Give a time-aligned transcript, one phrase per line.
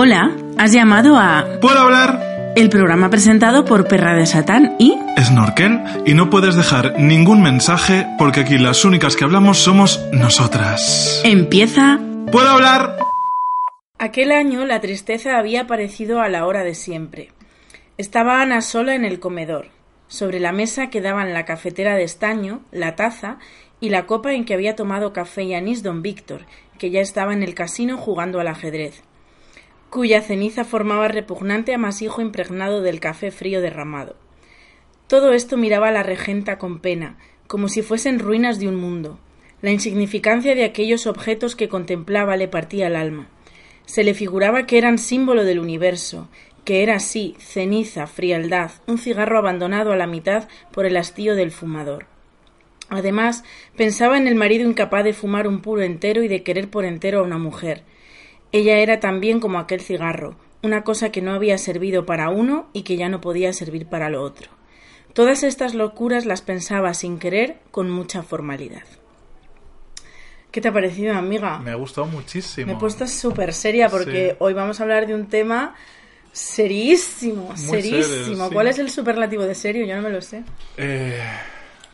[0.00, 2.52] Hola, has llamado a ¿Puedo hablar?
[2.54, 8.06] el programa presentado por Perra de Satán y Snorkel y no puedes dejar ningún mensaje
[8.16, 11.20] porque aquí las únicas que hablamos somos nosotras.
[11.24, 11.98] empieza.
[12.30, 12.96] ¿Puedo hablar?
[13.98, 17.32] Aquel año la tristeza había aparecido a la hora de siempre.
[17.96, 19.66] Estaba Ana sola en el comedor.
[20.06, 23.38] Sobre la mesa quedaban la cafetera de estaño, la taza
[23.80, 26.42] y la copa en que había tomado café y anís don Víctor,
[26.78, 29.02] que ya estaba en el casino jugando al ajedrez,
[29.90, 34.16] cuya ceniza formaba repugnante amasijo impregnado del café frío derramado.
[35.06, 39.18] Todo esto miraba a la regenta con pena, como si fuesen ruinas de un mundo.
[39.62, 43.28] La insignificancia de aquellos objetos que contemplaba le partía el alma.
[43.86, 46.28] Se le figuraba que eran símbolo del universo,
[46.64, 51.50] que era así, ceniza, frialdad, un cigarro abandonado a la mitad por el hastío del
[51.50, 52.04] fumador.
[52.90, 53.44] Además,
[53.76, 57.20] pensaba en el marido incapaz de fumar un puro entero y de querer por entero
[57.20, 57.84] a una mujer.
[58.52, 62.82] Ella era también como aquel cigarro, una cosa que no había servido para uno y
[62.82, 64.50] que ya no podía servir para lo otro.
[65.12, 68.82] Todas estas locuras las pensaba sin querer, con mucha formalidad.
[70.50, 71.58] ¿Qué te ha parecido, amiga?
[71.58, 72.66] Me ha gustado muchísimo.
[72.66, 74.36] Me he puesto súper seria porque Sí.
[74.38, 75.74] hoy vamos a hablar de un tema
[76.32, 78.48] serísimo, serísimo.
[78.48, 78.54] sí.
[78.54, 79.84] ¿Cuál es el superlativo de serio?
[79.86, 80.44] Yo no me lo sé.
[80.76, 81.20] Eh,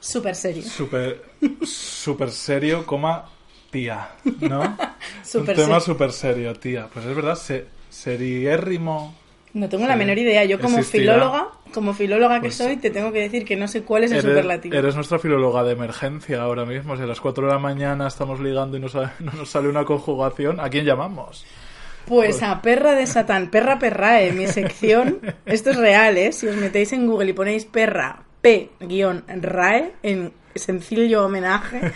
[0.00, 0.62] Súper serio.
[0.62, 1.22] súper,
[1.64, 3.24] súper serio, coma,
[3.74, 4.08] tía,
[4.40, 4.76] ¿no?
[5.34, 6.86] Un tema súper serio, tía.
[6.94, 9.14] Pues es verdad, se, seriérrimo.
[9.52, 10.44] No tengo la menor idea.
[10.44, 11.14] Yo como Existirá.
[11.14, 14.12] filóloga, como filóloga que Pues- soy, te tengo que decir que no sé cuál es
[14.12, 14.74] el Eres, superlativo.
[14.76, 16.96] eres nuestra filóloga de emergencia ahora mismo.
[16.96, 18.86] Si a las 4 de la mañana estamos ligando y no,
[19.20, 21.44] nos sale una conjugación, ¿a quién llamamos?
[22.06, 25.18] Pues a Perra de Satán, Perra Perrae, mi sección.
[25.46, 26.32] Esto es real, ¿eh?
[26.32, 31.92] Si os metéis en Google y ponéis Perra P-RAE, en sencillo homenaje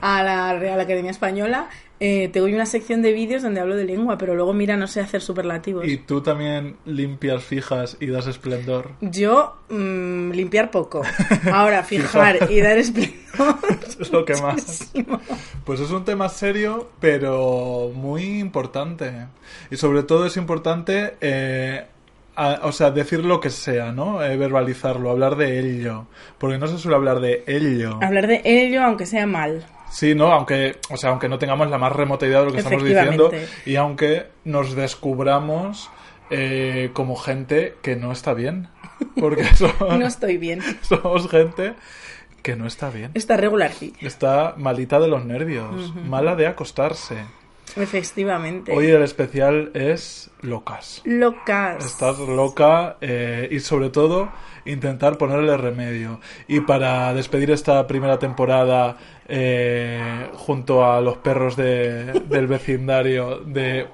[0.00, 1.68] a la Real Academia Española,
[1.98, 4.86] eh, te doy una sección de vídeos donde hablo de lengua, pero luego mira, no
[4.86, 5.86] sé hacer superlativos.
[5.88, 8.90] Y tú también limpias fijas y das esplendor.
[9.00, 11.02] Yo, mm, limpiar poco.
[11.50, 13.16] Ahora, fijar y dar esplendor.
[14.00, 14.92] Es lo que más.
[15.64, 19.26] Pues es un tema serio, pero muy importante.
[19.70, 21.86] Y sobre todo es importante, eh,
[22.36, 24.22] a- o sea, decir lo que sea, ¿no?
[24.22, 26.06] Eh, verbalizarlo, hablar de ello.
[26.38, 27.98] Porque no se suele hablar de ello.
[28.02, 29.64] Hablar de ello, aunque sea mal.
[29.90, 30.32] Sí, ¿no?
[30.32, 33.30] Aunque, o sea, aunque no tengamos la más remota idea de lo que estamos diciendo
[33.64, 35.90] y aunque nos descubramos
[36.30, 38.68] eh, como gente que no está bien.
[39.18, 39.44] Porque
[39.80, 40.60] No estoy bien.
[40.82, 41.74] somos gente
[42.42, 43.10] que no está bien.
[43.14, 43.92] Está regular, sí.
[44.00, 47.16] Está malita de los nervios, mala de acostarse.
[47.82, 48.72] Efectivamente.
[48.72, 51.02] Hoy el especial es locas.
[51.04, 51.84] Locas.
[51.84, 54.30] Estás loca eh, y sobre todo
[54.64, 56.20] intentar ponerle remedio.
[56.48, 58.96] Y para despedir esta primera temporada
[59.28, 63.86] eh, junto a los perros de- del vecindario de...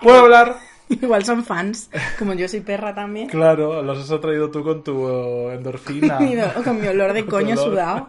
[0.00, 0.56] ¿Puedo hablar?
[0.88, 1.88] Igual son fans,
[2.18, 3.26] como yo soy perra también.
[3.28, 6.18] Claro, los has traído tú con tu endorfina.
[6.64, 8.08] Con mi olor de coño sudado.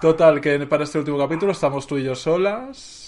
[0.00, 3.05] Total, que para este último capítulo estamos tú y yo solas.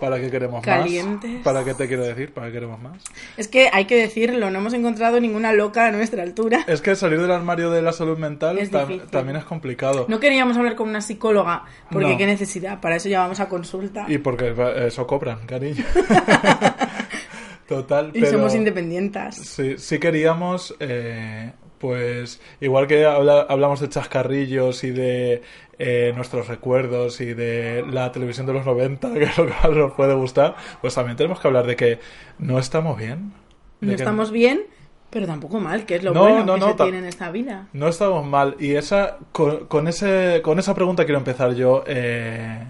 [0.00, 1.30] ¿Para qué queremos Calientes.
[1.30, 1.42] más?
[1.42, 2.32] ¿Para qué te quiero decir?
[2.32, 3.02] ¿Para qué queremos más?
[3.36, 6.64] Es que hay que decirlo, no hemos encontrado ninguna loca a nuestra altura.
[6.66, 10.06] Es que salir del armario de la salud mental Es tam- también es complicado.
[10.08, 12.16] No queríamos hablar con una psicóloga, porque No.
[12.18, 14.04] qué necesidad, para eso ya vamos a consulta.
[14.08, 14.54] Y porque
[14.86, 15.84] eso cobran, cariño.
[17.68, 19.36] Total, Y pero somos independientes.
[19.36, 25.42] sí, sí queríamos, eh, pues, igual que habla- hablamos de chascarrillos y de
[25.78, 29.70] eh, nuestros recuerdos y de la televisión de los 90, que es lo que más
[29.70, 32.00] nos puede gustar, pues también tenemos que hablar de que
[32.38, 33.32] no estamos bien.
[33.80, 34.62] No estamos bien,
[35.10, 37.68] pero tampoco mal, que es lo No, bueno no, que se tiene en esta vida.
[37.72, 38.56] No estamos mal.
[38.58, 42.64] Y esa, con, con ese, con esa pregunta quiero empezar yo eh,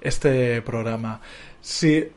[0.00, 1.20] este programa.
[1.60, 2.08] Si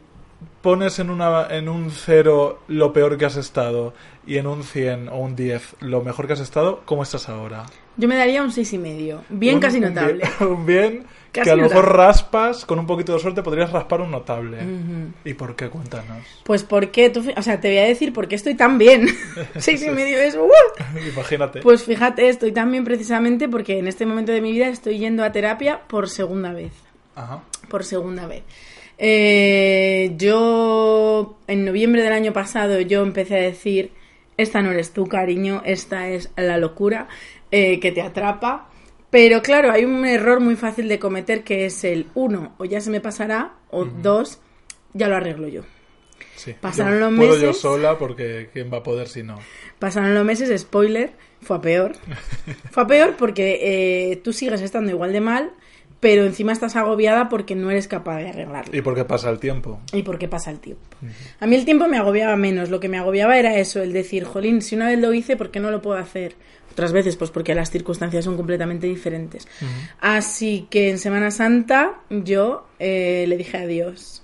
[0.61, 3.93] pones en, una, en un 0 lo peor que has estado
[4.27, 7.65] y en un 100 o un 10 lo mejor que has estado, ¿cómo estás ahora?
[7.97, 10.23] Yo me daría un seis y medio, bien Un- casi un notable.
[10.39, 13.71] bien- Un bien, Casi que a lo mejor raspas, con un poquito de suerte podrías
[13.71, 14.57] raspar un notable.
[15.25, 15.69] ¿Y por qué?
[15.69, 16.25] Cuéntanos.
[16.43, 19.07] Pues porque tú, o sea, te voy a decir por qué estoy tan bien.
[19.57, 20.49] seis y medio es ¡uh!
[21.13, 21.61] Imagínate.
[21.61, 25.23] Pues fíjate, estoy tan bien precisamente porque en este momento de mi vida estoy yendo
[25.23, 26.71] a terapia por segunda vez.
[27.15, 27.43] Ajá.
[27.69, 28.43] Por segunda vez.
[29.01, 33.91] Eh, yo, en noviembre del año pasado, yo empecé a decir,
[34.37, 37.07] esta no eres tú, cariño, esta es la locura
[37.49, 38.69] eh, que te atrapa.
[39.09, 42.81] Pero claro, hay un error muy fácil de cometer que es el uno, o ya
[42.81, 44.39] se me pasará, o dos,
[44.93, 45.63] ya lo arreglo yo.
[46.35, 46.53] Sí.
[46.59, 47.61] Pasaron Yo los Puedo yo meses.
[47.61, 49.39] sola porque ¿quién va a poder si no?
[49.79, 51.11] Pasaron los meses, spoiler,
[51.41, 51.93] fue a peor.
[52.71, 53.59] Fue a peor porque
[54.11, 55.51] eh, tú sigues estando igual de mal,
[55.99, 58.75] pero encima estás agobiada porque no eres capaz de arreglarlo.
[58.75, 59.79] Y porque pasa el tiempo.
[59.91, 60.83] Y porque pasa el tiempo.
[61.39, 64.23] A mí el tiempo me agobiaba menos, lo que me agobiaba era eso, el decir,
[64.23, 66.35] jolín, si una vez lo hice, ¿por qué no lo puedo hacer?
[66.71, 69.47] Otras veces, pues porque las circunstancias son completamente diferentes.
[69.99, 74.23] Así que en Semana Santa yo eh, le dije a Dios,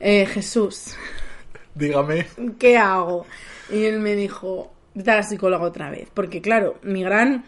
[0.00, 0.96] eh, Jesús,
[1.74, 2.26] Dígame.
[2.58, 3.26] ¿qué hago?
[3.72, 6.08] Y él me dijo, vete a la psicóloga otra vez.
[6.12, 7.44] Porque claro, mi gran,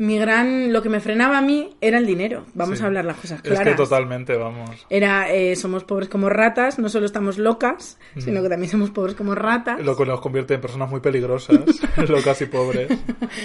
[0.00, 2.46] mi gran, lo que me frenaba a mí era el dinero.
[2.54, 2.84] Vamos Sí.
[2.84, 3.68] a hablar las cosas Es claras.
[3.68, 4.86] que totalmente, vamos.
[4.88, 9.14] Era, eh, somos pobres como ratas, no solo estamos locas, sino que también somos pobres
[9.14, 9.78] como ratas.
[9.82, 11.58] Lo que nos convierte en personas muy peligrosas,
[12.08, 12.88] locas y pobres.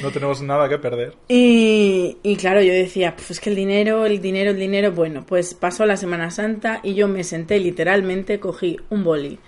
[0.01, 1.17] No tenemos nada que perder.
[1.27, 5.25] Y, y claro, yo decía, pues es que el dinero, el dinero, el dinero, bueno,
[5.27, 9.39] pues pasó la Semana Santa y yo me senté literalmente, cogí un boli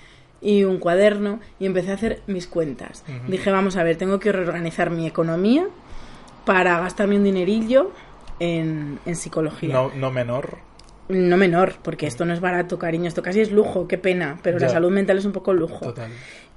[0.42, 3.06] y un cuaderno y empecé a hacer mis cuentas.
[3.30, 5.68] Dije, vamos a ver, tengo que reorganizar mi economía
[6.47, 7.91] para gastarme un dinerillo
[8.39, 9.73] en, en psicología.
[9.73, 10.57] No, no menor.
[11.09, 14.57] No menor, porque esto no es barato, cariño, esto casi es lujo, qué pena, pero
[14.59, 15.85] la salud mental es un poco lujo.
[15.85, 16.09] Total.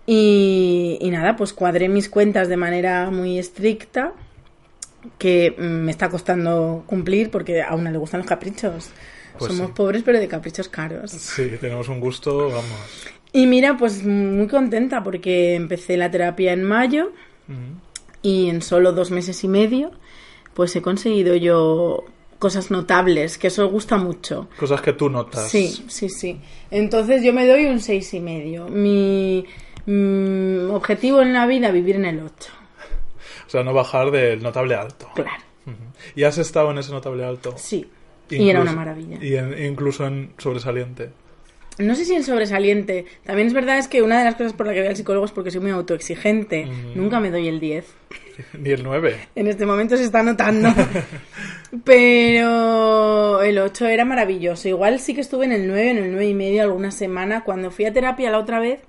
[0.06, 4.12] Y, y nada, pues cuadré mis cuentas de manera muy estricta,
[5.18, 8.90] que mm, me está costando cumplir porque a una le gustan los caprichos.
[9.38, 9.72] Pues Somos sí.
[9.74, 11.10] pobres, pero de caprichos caros.
[11.12, 13.04] Sí, tenemos un gusto, vamos.
[13.32, 17.12] Y mira, pues muy contenta porque empecé la terapia en mayo.
[18.22, 19.90] Y en solo dos meses y medio,
[20.54, 22.04] pues he conseguido yo
[22.38, 24.48] cosas notables, que eso gusta mucho.
[24.58, 25.48] Cosas que tú notas.
[25.48, 26.40] Sí, sí, sí.
[26.70, 28.66] Entonces yo me doy un seis y medio.
[28.68, 29.44] Mi
[29.86, 32.50] mm, objetivo en la vida vivir en el 8.
[33.46, 35.08] O sea, no bajar del notable alto.
[35.14, 35.42] Claro.
[36.16, 37.54] ¿Y has estado en ese notable alto?
[37.58, 37.86] sí.
[38.30, 39.18] y era una maravilla.
[39.22, 41.10] Y en- incluso en sobresaliente.
[41.78, 43.06] No sé si en sobresaliente.
[43.24, 45.24] También es verdad es que una de las cosas por la que voy al psicólogo
[45.24, 46.66] es porque soy muy autoexigente.
[46.66, 46.96] Mm.
[46.96, 47.86] Nunca me doy el 10.
[48.58, 49.16] Ni el 9.
[49.34, 50.68] En este momento se está notando.
[51.84, 54.68] Pero el 8 era maravilloso.
[54.68, 57.44] Igual sí que estuve en el 9, en el 9 y medio alguna semana.
[57.44, 58.80] Cuando fui a terapia la otra vez,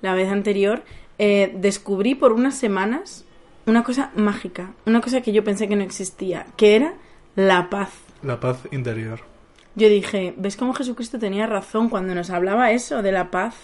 [0.00, 0.82] la vez anterior,
[1.18, 3.24] eh, descubrí por unas semanas
[3.66, 4.72] una cosa mágica.
[4.86, 6.46] Una cosa que yo pensé que no existía.
[6.56, 6.94] Que era
[7.36, 7.90] la paz.
[8.22, 9.31] La paz interior.
[9.74, 13.54] Yo dije, ¿ves cómo Jesucristo tenía razón cuando nos hablaba eso de la paz?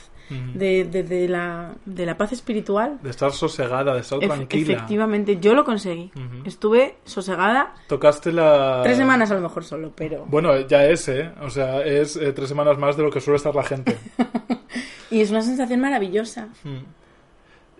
[0.54, 2.98] De, de- de la, de la paz espiritual.
[3.02, 4.74] De estar sosegada, de estar Efe- tranquila.
[4.74, 6.10] efectivamente, yo lo conseguí.
[6.44, 8.80] Estuve sosegada Tocaste la...
[8.82, 10.26] tres semanas a lo mejor solo, pero...
[10.26, 11.30] Bueno, ya es, ¿eh?
[11.40, 13.96] O sea, es eh, tres semanas más de lo que suele estar la gente.
[15.10, 16.48] Y es una sensación maravillosa.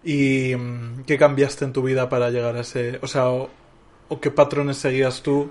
[0.03, 2.99] ¿Y mm, qué cambiaste en tu vida para llegar a ese...
[3.03, 3.51] O sea, o,
[4.09, 5.51] o qué patrones seguías tú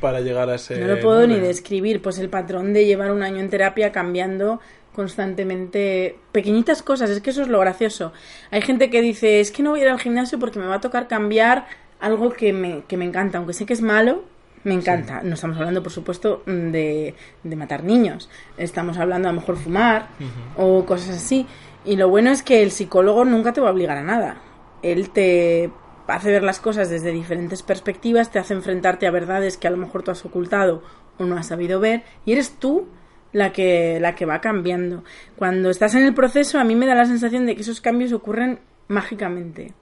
[0.00, 0.78] para llegar a ese...
[0.78, 2.02] No lo puedo ni describir.
[2.02, 4.60] Pues el patrón de llevar un año en terapia cambiando
[4.94, 7.10] constantemente pequeñitas cosas.
[7.10, 8.12] Es que eso es lo gracioso.
[8.50, 10.76] Hay gente que dice, es que no voy a ir al gimnasio porque me va
[10.76, 11.66] a tocar cambiar
[12.00, 13.38] algo que me, que me encanta.
[13.38, 14.24] Aunque sé que es malo,
[14.64, 15.22] me encanta.
[15.22, 18.28] No estamos hablando, por supuesto, de, de matar niños.
[18.56, 20.08] Estamos hablando a lo mejor fumar
[20.56, 21.46] o cosas así.
[21.84, 24.36] Y lo bueno es que el psicólogo nunca te va a obligar a nada.
[24.82, 25.70] Él te
[26.10, 29.76] hace ver las cosas desde diferentes perspectivas, te hace enfrentarte a verdades que a lo
[29.76, 30.82] mejor tú has ocultado
[31.18, 32.88] o no has sabido ver, y eres tú
[33.32, 35.04] la que, la que va cambiando.
[35.36, 38.12] Cuando estás en el proceso, a mí me da la sensación de que esos cambios
[38.12, 39.74] ocurren mágicamente,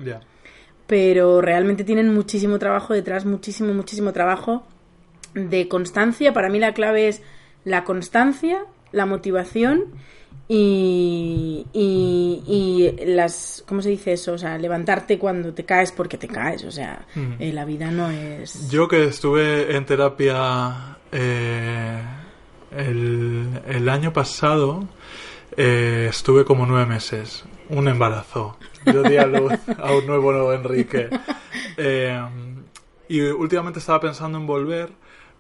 [0.87, 4.67] pero realmente tienen muchísimo trabajo detrás, muchísimo, muchísimo trabajo
[5.35, 6.33] de constancia.
[6.33, 7.23] Para mí la clave es
[7.65, 9.93] la constancia, la motivación
[10.49, 14.33] y, y, y las, ¿cómo se dice eso?
[14.33, 16.65] O sea, levantarte cuando te caes porque te caes.
[16.65, 17.07] O sea,
[17.39, 18.71] eh, la vida no es...
[18.71, 22.01] Yo que estuve en terapia eh,
[22.75, 24.89] el, el año pasado,
[25.55, 27.45] eh, estuve como nueve meses.
[27.69, 28.57] Un embarazo.
[28.87, 31.11] Yo di a luz a un nuevo Enrique.
[31.81, 32.21] Eh,
[33.09, 34.91] y últimamente estaba pensando en volver,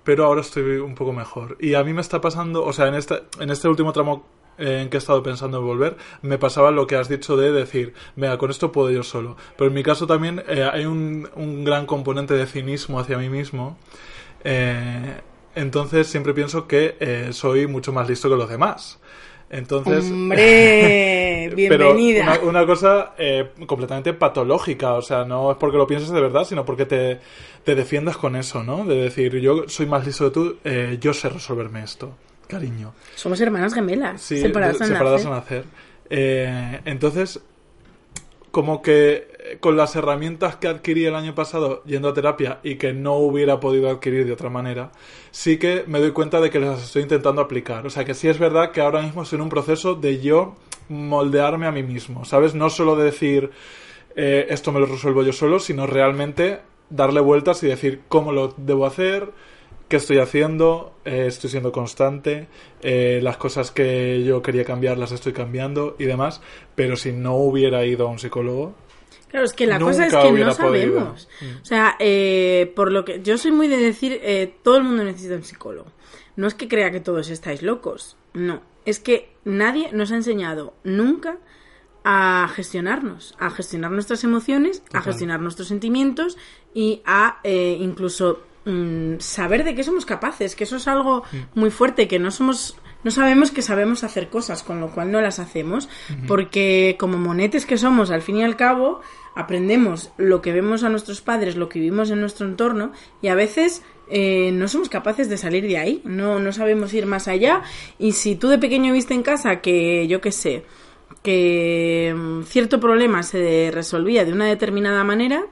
[0.04, 1.56] pero ahora estoy un poco mejor.
[1.58, 4.24] Y a mí me está pasando, o sea, en este, en este último tramo
[4.58, 7.94] en que he estado pensando en volver, me pasaba lo que has dicho de decir,
[8.16, 9.36] venga, con esto puedo yo solo.
[9.56, 13.28] Pero en mi caso también eh, hay un, un gran componente de cinismo hacia mí
[13.28, 13.76] mismo.
[14.44, 15.20] Eh,
[15.54, 19.00] entonces siempre pienso que eh, soy mucho más listo que los demás.
[19.50, 21.68] Entonces, Hombre, bienvenida.
[22.34, 26.20] pero una, una cosa eh, completamente patológica, o sea, no es porque lo pienses de
[26.20, 27.18] verdad, sino porque te,
[27.64, 28.84] te defiendas con eso, ¿no?
[28.84, 32.12] De decir, yo soy más listo que tú, eh, yo sé resolverme esto,
[32.48, 32.92] cariño.
[33.14, 35.32] Somos hermanas gemelas, Sí, separadas, de- al separadas nacer.
[35.32, 35.64] al nacer.
[36.10, 37.40] Eh, entonces,
[38.50, 42.76] como que eh, con las herramientas que adquirí el año pasado yendo a terapia y
[42.76, 44.90] que no hubiera podido adquirir de otra manera,
[45.30, 47.86] sí que me doy cuenta de que las estoy intentando aplicar.
[47.86, 50.56] O sea que sí es verdad que ahora mismo estoy en un proceso de yo
[50.88, 52.54] moldearme a mí mismo, ¿sabes?
[52.54, 53.50] No solo de decir
[54.16, 58.54] eh, esto me lo resuelvo yo solo, sino realmente darle vueltas y decir cómo lo
[58.56, 59.30] debo hacer,
[59.88, 62.48] qué estoy haciendo, eh, estoy siendo constante,
[62.82, 66.40] eh, las cosas que yo quería cambiar las estoy cambiando y demás,
[66.74, 68.74] pero si no hubiera ido a un psicólogo,
[69.28, 70.56] Claro, es que la cosa es que no sabemos.
[70.56, 71.00] podido.
[71.52, 71.60] Mm.
[71.60, 75.04] O sea, eh, por lo que yo soy muy de decir, eh, todo el mundo
[75.04, 75.92] necesita un psicólogo.
[76.36, 78.62] No es que crea que todos estáis locos, no.
[78.86, 81.36] Es que nadie nos ha enseñado nunca
[82.04, 85.02] a gestionarnos, a gestionar nuestras emociones, a Total.
[85.02, 86.38] gestionar nuestros sentimientos
[86.72, 91.58] y a eh, incluso mm, saber de qué somos capaces, que eso es algo Mm.
[91.58, 95.20] muy fuerte, que no somos, no sabemos que sabemos hacer cosas, con lo cual no
[95.20, 95.88] las hacemos,
[96.26, 99.00] porque como monetes que somos, al fin y al cabo,
[99.34, 103.34] aprendemos lo que vemos a nuestros padres, lo que vivimos en nuestro entorno, y a
[103.34, 107.62] veces eh, no somos capaces de salir de ahí, no, no sabemos ir más allá,
[107.98, 110.64] y si tú de pequeño viste en casa que, yo qué sé,
[111.22, 115.44] que mm, cierto problema se resolvía de una determinada manera,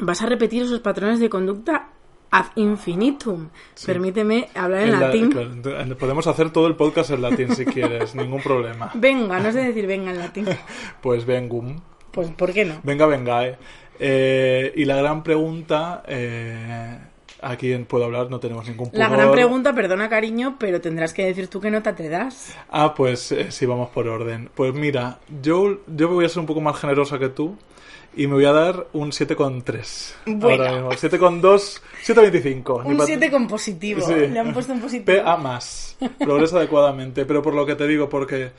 [0.00, 1.88] vas a repetir esos patrones de conducta
[2.30, 3.48] ad infinitum.
[3.86, 5.30] Permíteme hablar en, en la- latín.
[5.30, 8.90] claro, ent- podemos hacer todo el podcast en latín si quieres, ningún problema.
[8.94, 10.46] Venga, no sé decir venga en latín.
[11.00, 11.80] Pues vengum,
[12.10, 12.80] Pues, ¿por qué no?
[12.82, 13.46] venga, venga.
[13.46, 13.56] eh.
[14.00, 16.98] Eh, y la gran pregunta, eh,
[17.42, 18.30] ¿a quién puedo hablar?
[18.30, 19.18] No tenemos ningún La pudor.
[19.18, 22.54] gran pregunta, perdona cariño, pero tendrás que decir tú qué nota te das.
[22.70, 24.50] Ah, pues eh, sí, vamos por orden.
[24.54, 27.56] Pues mira, yo, yo voy a ser un poco más generosa que tú
[28.16, 30.14] y me voy a dar un 7,3.
[30.26, 30.64] Bueno.
[30.64, 32.82] Ahora mismo, 7,2, 7,25.
[32.84, 34.00] Ni Un pa- 7 con positivo.
[34.00, 34.14] Sí.
[34.14, 35.22] Le han puesto un positivo.
[35.24, 35.96] PA más.
[36.18, 37.24] Progresa adecuadamente.
[37.24, 38.50] Pero por lo que te digo, porque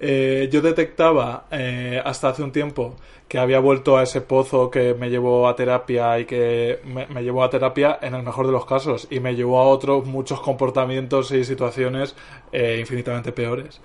[0.00, 2.96] eh, yo detectaba eh, hasta hace un tiempo
[3.28, 7.22] que había vuelto a ese pozo que me llevó a terapia y que me, me
[7.22, 10.40] llevó a terapia en el mejor de los casos y me llevó a otros muchos
[10.40, 12.14] comportamientos y situaciones
[12.52, 13.80] eh, infinitamente peores.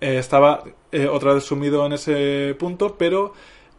[0.00, 3.34] Eh, estaba eh, otra vez sumido en ese punto, pero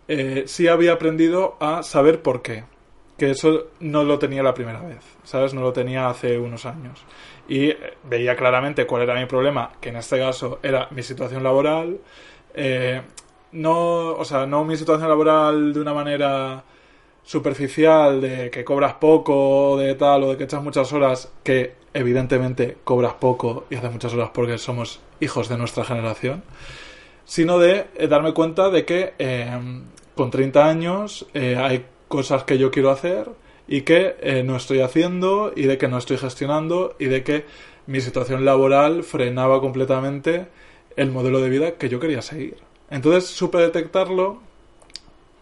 [0.08, 2.64] eh, sí había aprendido a saber por qué.
[3.18, 5.54] Que eso no lo tenía la primera vez, ¿sabes?
[5.54, 7.04] No lo tenía hace unos años.
[7.48, 11.44] Y eh, veía claramente cuál era mi problema, que en este caso era mi situación
[11.44, 12.00] laboral.
[12.54, 13.02] eh,
[13.52, 16.64] no, o sea, no mi situación laboral de una manera
[17.24, 22.78] superficial de que cobras poco de tal o de que echas muchas horas que evidentemente
[22.84, 26.44] cobras poco y haces muchas horas porque somos hijos de nuestra generación
[27.26, 29.14] sino de eh, darme cuenta de que
[30.16, 33.30] con 30 años eh, hay cosas que yo quiero hacer
[33.68, 37.46] y que eh, no estoy haciendo y de que no estoy gestionando y de que
[37.88, 40.48] mi situación laboral frenaba completamente
[40.96, 42.58] el modelo de vida que yo quería seguir.
[42.90, 44.42] Entonces supe detectarlo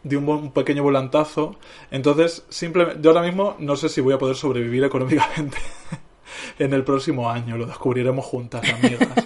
[0.03, 1.56] di un, un pequeño volantazo.
[1.89, 5.58] Entonces, simplemente, yo ahora mismo no sé si voy a poder sobrevivir económicamente
[6.60, 7.58] en el próximo año.
[7.58, 9.08] Lo descubriremos juntas, amigas.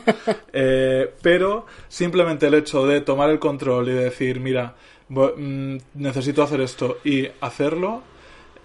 [0.60, 4.74] Eh, pero simplemente el hecho de tomar el control y de decir, mira,
[5.10, 8.04] necesito hacer esto y hacerlo,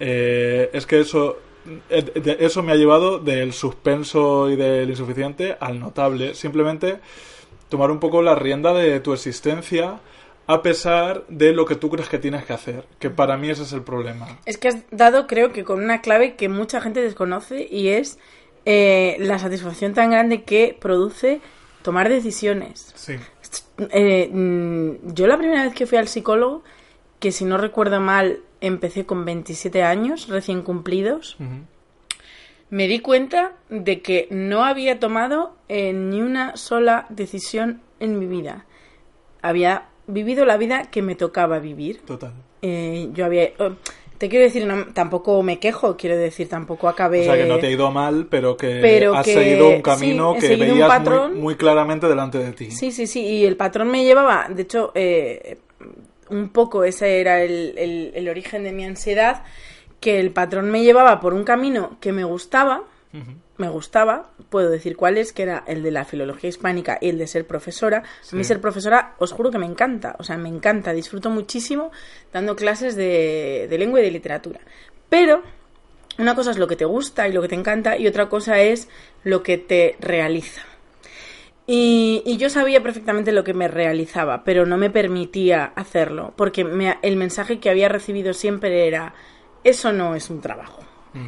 [0.01, 1.39] eh, es que eso,
[1.89, 6.35] eh, eso me ha llevado del suspenso y del insuficiente al notable.
[6.35, 6.99] Simplemente
[7.69, 10.01] tomar un poco la rienda de tu existencia
[10.47, 13.63] a pesar de lo que tú crees que tienes que hacer, que para mí ese
[13.63, 14.27] es el problema.
[14.45, 18.19] Es que has dado, creo que con una clave que mucha gente desconoce y es
[18.65, 21.41] eh, la satisfacción tan grande que produce
[21.83, 22.93] tomar decisiones.
[22.95, 23.15] Sí,
[23.91, 26.63] Eh, mm, yo la primera vez que fui al psicólogo,
[27.19, 31.37] que si no recuerdo mal, empecé con 27 años recién cumplidos,
[32.71, 38.27] me di cuenta de que no había tomado eh, ni una sola decisión en mi
[38.27, 38.65] vida.
[39.43, 42.01] Había vivido la vida que me tocaba vivir.
[42.03, 42.33] total.
[42.63, 43.53] Eh, yo había...
[44.23, 47.23] te quiero decir, no, tampoco me quejo, quiero decir, tampoco acabé...
[47.23, 49.83] O sea, que no te ha ido mal, pero que Pero has que- seguido un
[49.83, 51.33] camino sí, que veías patrón.
[51.33, 52.71] muy, muy claramente delante de ti.
[52.71, 55.59] Sí, sí, sí, y el patrón me llevaba, de hecho, eh,
[56.31, 59.43] un poco ese era el, el- el origen de mi ansiedad,
[59.99, 62.85] que el patrón me llevaba por un camino que me gustaba.
[63.63, 67.17] Me gustaba, puedo decir cuál es, que era el de la filología hispánica y el
[67.19, 67.99] de ser profesora.
[67.99, 71.91] A mí ser profesora, os juro que me encanta, o sea, me encanta, disfruto muchísimo
[72.33, 74.61] dando clases de, de lengua y de literatura.
[75.09, 75.43] Pero
[76.19, 78.61] una cosa es lo que te gusta y lo que te encanta y otra cosa
[78.61, 78.89] es
[79.25, 80.61] lo que te realiza.
[81.67, 86.65] Y, y yo sabía perfectamente lo que me realizaba, pero no me permitía hacerlo, porque
[86.65, 89.15] me- el mensaje que había recibido siempre era,
[89.65, 90.83] eso no es un trabajo.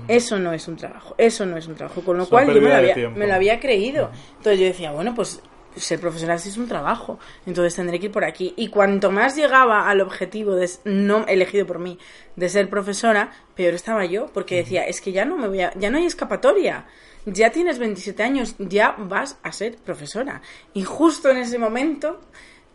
[0.09, 2.01] Eso no es un trabajo, eso no es un trabajo.
[2.03, 3.19] Con lo cual yo me lo, había, tiempo.
[3.19, 4.11] me lo había creído.
[4.39, 5.43] Entonces yo decía, bueno, pues
[5.77, 8.55] ser profesora sí es un trabajo, entonces tendré que ir por aquí.
[8.57, 11.99] Y cuanto más llegaba al objetivo, de, no elegido por mí,
[12.37, 15.73] de ser profesora, peor estaba yo, porque decía, es que ya no me voy a,
[15.75, 16.87] ya no hay escapatoria.
[17.27, 20.43] Ya tienes 27 años, ya vas a ser profesora.
[20.75, 22.21] Y justo en ese momento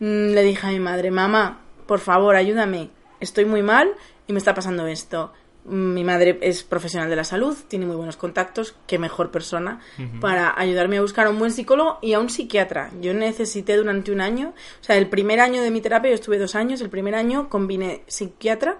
[0.00, 2.90] mm, le dije a mi madre, mamá, por favor, ayúdame,
[3.20, 3.94] estoy muy mal
[4.26, 5.32] y me está pasando esto.
[5.64, 9.80] Mi madre es profesional de la salud, tiene muy buenos contactos, qué mejor persona
[10.20, 12.90] para ayudarme a buscar a un buen psicólogo y a un psiquiatra.
[13.00, 16.38] Yo necesité durante un año, o sea, el primer año de mi terapia, yo estuve
[16.38, 18.78] dos años, el primer año combiné psiquiatra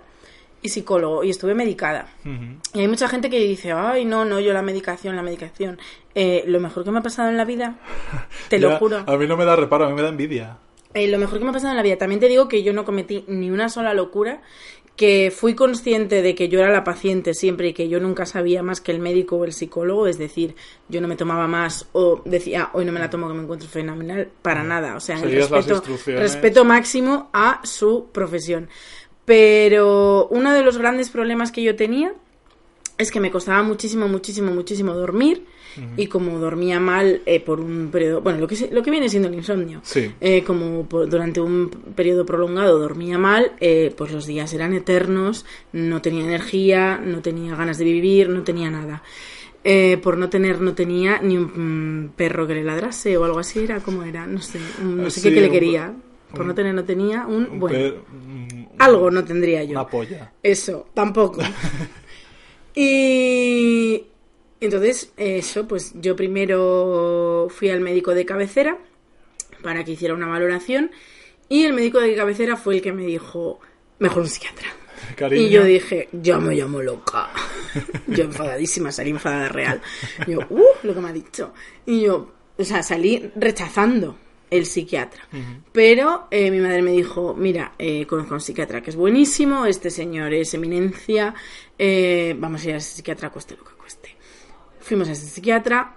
[0.63, 2.09] y psicólogo y estuve medicada.
[2.75, 5.79] Y hay mucha gente que dice, ay, no, no, yo la medicación, la medicación.
[6.15, 7.77] Eh, lo mejor que me ha pasado en la vida,
[8.49, 9.05] te lo juro.
[9.07, 10.59] A mí no me da reparo, a mí me da envidia.
[10.93, 11.97] Eh, lo mejor que me ha pasado en la vida.
[11.97, 14.43] También te digo que yo no cometí ni una sola locura,
[15.01, 18.63] que fui consciente de que yo era la paciente siempre y que yo nunca sabía
[18.63, 20.55] más que el médico o el psicólogo, es decir,
[20.91, 23.67] yo no me tomaba más o decía, hoy no me la tomo que me encuentro
[23.67, 24.97] fenomenal, para nada.
[24.97, 28.69] O sea, respeto, respeto máximo a su profesión.
[29.25, 32.13] Pero uno de los grandes problemas que yo tenía
[32.99, 35.47] es que me costaba muchísimo, muchísimo, muchísimo dormir.
[35.97, 39.29] Y como dormía mal eh, por un periodo, bueno, lo que, lo que viene siendo
[39.29, 40.11] el insomnio, Sí.
[40.21, 45.45] eh, como por- durante un periodo prolongado dormía mal, eh, pues los días eran eternos,
[45.73, 49.03] no tenía energía, no tenía ganas de vivir, no tenía nada.
[49.63, 53.39] Eh, por no tener, no tenía ni un mm, perro que le ladrase o algo
[53.39, 55.95] así, era como era, no sé, un- no sé Sí, qué que le un- quería.
[56.35, 57.95] Por no tener, no tenía un, Un bueno,
[58.79, 59.73] algo no tendría yo.
[59.73, 60.33] Una polla.
[60.43, 61.43] Eso, tampoco.
[62.75, 64.05] y
[64.61, 68.79] entonces, eso, pues yo primero fui al médico de cabecera
[69.63, 70.91] para que hiciera una valoración
[71.49, 73.61] y el médico de cabecera fue el que me dijo,
[73.99, 74.69] mejor un psiquiatra.
[75.17, 75.43] Cariño.
[75.43, 77.31] Y yo dije, ya me llamo loca.
[78.07, 79.81] Yo enfadadísima, salí enfadada real.
[80.27, 81.53] Y yo, uh, lo que me ha dicho.
[81.87, 84.17] Y yo, o sea, salí rechazando
[84.51, 85.23] el psiquiatra.
[85.73, 89.65] Pero eh, mi madre me dijo, mira, eh, conozco a un psiquiatra que es buenísimo,
[89.67, 91.35] este señor es eminencia,
[91.79, 93.80] eh, vamos a ir a ese psiquiatra, cueste lo que.
[94.91, 95.93] Fuimos a ese psiquiatra,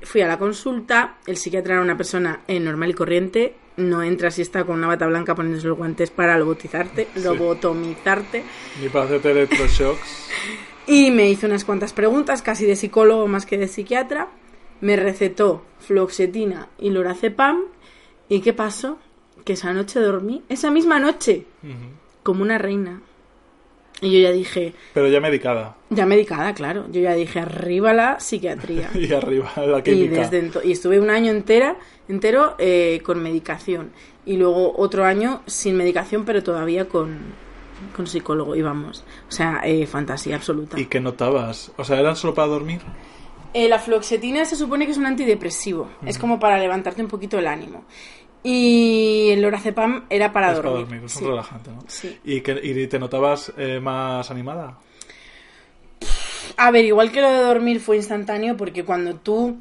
[0.00, 4.30] fui a la consulta, el psiquiatra era una persona eh, normal y corriente, no entra
[4.30, 8.42] si está con una bata blanca poniéndose los guantes para lobotizarte, lobotomizarte.
[8.80, 10.28] Ni para hacerte electroshocks.
[10.86, 14.28] Y me hizo unas cuantas preguntas, casi de psicólogo más que de psiquiatra.
[14.80, 17.64] Me recetó fluoxetina y lorazepam.
[18.30, 18.98] ¿Y qué pasó?
[19.44, 21.44] Que esa noche dormí, esa misma noche,
[22.22, 23.02] como una reina.
[24.02, 25.76] Y yo ya dije, Pero ya medicada.
[25.88, 26.84] ya medicada, claro.
[26.90, 28.90] Yo ya dije, arriba la psiquiatría.
[28.94, 30.28] Y arriba la y, química.
[30.28, 31.76] desde y estuve un año entera,
[32.08, 33.92] entero eh, con medicación.
[34.26, 37.16] Y luego otro año sin medicación, pero todavía con,
[37.94, 38.54] con psicólogo.
[38.54, 40.78] Y vamos, o sea, eh, fantasía absoluta.
[40.78, 41.72] ¿Y qué notabas?
[41.76, 42.80] O sea, ¿eran solo para dormir?
[43.54, 45.88] Eh, la fluoxetina se supone que es un antidepresivo.
[46.04, 47.84] Es como para levantarte un poquito el ánimo.
[48.48, 50.72] Y el lorazepam era para es dormir.
[50.72, 51.24] para dormir, es Sí.
[51.24, 51.84] un relajante, ¿no?
[51.88, 52.16] Sí.
[52.24, 54.78] ¿Y, que, ¿Y te notabas eh, más animada?
[56.56, 59.56] A ver, igual que lo de dormir fue instantáneo porque cuando tú...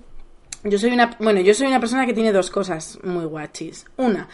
[0.63, 1.17] Yo soy una...
[1.19, 3.86] Bueno, yo soy una persona que tiene dos cosas muy guachis.
[3.98, 4.28] Una,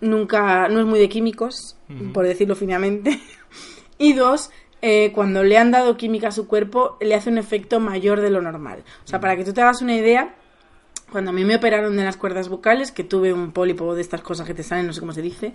[0.00, 0.68] nunca...
[0.68, 1.76] No es muy de químicos,
[2.14, 3.20] por decirlo finamente.
[3.98, 7.78] Y dos, eh, cuando le han dado química a su cuerpo, le hace un efecto
[7.78, 8.82] mayor de lo normal.
[9.04, 10.34] O sea, para que tú te hagas una idea,
[11.12, 14.22] cuando a mí me operaron de las cuerdas vocales, que tuve un pólipo de estas
[14.22, 15.52] cosas que te salen, no sé cómo se dice,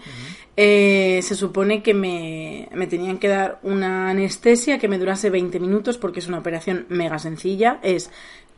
[0.56, 5.60] eh, se supone que me, me tenían que dar una anestesia que me durase 20
[5.60, 7.80] minutos porque es una operación mega sencilla.
[7.82, 8.10] Es,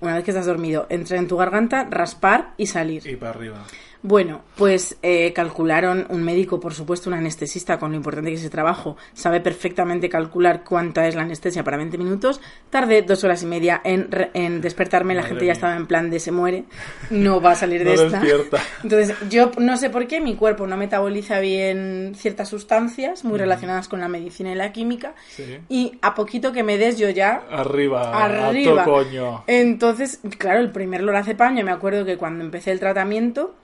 [0.01, 3.05] una vez que estás dormido, entrar en tu garganta, raspar y salir.
[3.07, 3.65] Y para arriba.
[4.01, 8.41] Bueno, pues eh, calcularon un médico, por supuesto, un anestesista, con lo importante que es
[8.41, 12.39] ese trabajo, sabe perfectamente calcular cuánta es la anestesia para 20 minutos.
[12.69, 15.85] Tardé dos horas y media en, re- en despertarme, la Madre gente ya estaba en
[15.85, 16.63] plan de se muere,
[17.09, 18.19] no va a salir de No esta.
[18.21, 18.57] despierta.
[18.83, 23.89] Entonces, yo no sé por qué mi cuerpo no metaboliza bien ciertas sustancias muy relacionadas
[23.89, 25.13] con la medicina y la química.
[25.27, 25.57] Sí.
[25.67, 28.11] Y a poquito que me des yo ya Arriba.
[28.23, 28.81] arriba.
[28.81, 29.43] A tu coño.
[29.47, 33.55] Entonces, claro, el primer lorazepam, yo me acuerdo que cuando empecé el tratamiento,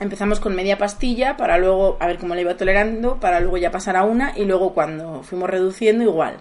[0.00, 3.70] empezamos con media pastilla para luego a ver cómo le iba tolerando, para luego ya
[3.70, 6.36] pasar a una y luego cuando fuimos reduciendo igual.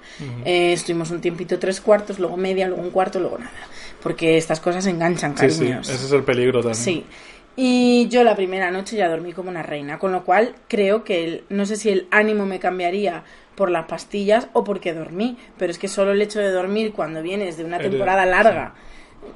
[0.46, 3.52] Eh, estuvimos un tiempito tres cuartos, luego media, luego un cuarto, luego nada.
[4.04, 5.60] Porque estas cosas enganchan, Sí, sí.
[5.60, 5.89] cariños.
[5.89, 6.76] Ese es el peligro también.
[6.76, 7.06] Sí.
[7.60, 11.24] Y yo la primera noche ya dormí como una reina, con lo cual creo que
[11.24, 13.24] el, no sé si el ánimo me cambiaría
[13.56, 17.24] por las pastillas o porque dormí, pero es que solo el hecho de dormir cuando
[17.24, 18.74] vienes de una temporada larga, la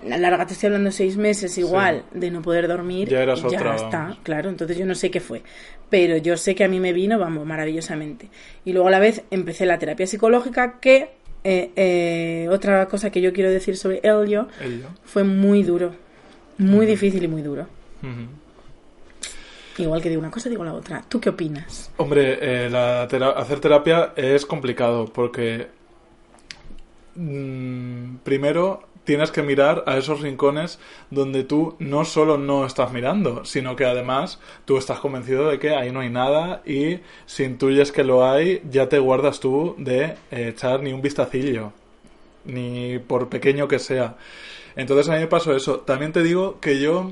[0.06, 3.97] larga te estoy hablando seis meses igual, de no poder dormir, Ya eras otra, está,
[3.99, 4.17] vamos.
[4.23, 5.41] claro, entonces yo no sé qué fue,
[5.89, 8.30] pero yo sé que a mí me vino, vamos, maravillosamente.
[8.65, 11.10] Y luego a la vez empecé la terapia psicológica que,
[11.43, 14.88] eh, eh, otra cosa que yo quiero decir sobre Elio, Ello.
[15.04, 15.91] fue muy duro,
[16.58, 17.67] muy difícil y muy duro.
[19.77, 21.04] Igual que digo una cosa, digo la otra.
[21.08, 21.89] ¿Tú qué opinas?
[21.97, 25.67] Hombre, eh, la tera- hacer terapia es complicado porque
[27.15, 33.46] mm, primero tienes que mirar a esos rincones donde tú no solo no estás mirando,
[33.46, 37.92] sino que además tú estás convencido de que ahí no hay nada y si intuyes
[37.92, 41.74] que lo hay, ya te guardas tú de eh, echar ni un vistacillo,
[42.46, 44.16] ni por pequeño que sea.
[44.76, 45.80] Entonces a mí me pasó eso.
[45.82, 47.12] También te digo que yo,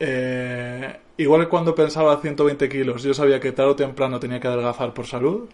[0.00, 4.48] eh, igual que cuando pensaba 120 kilos, yo sabía que tarde o temprano tenía que
[4.48, 5.48] adelgazar por salud.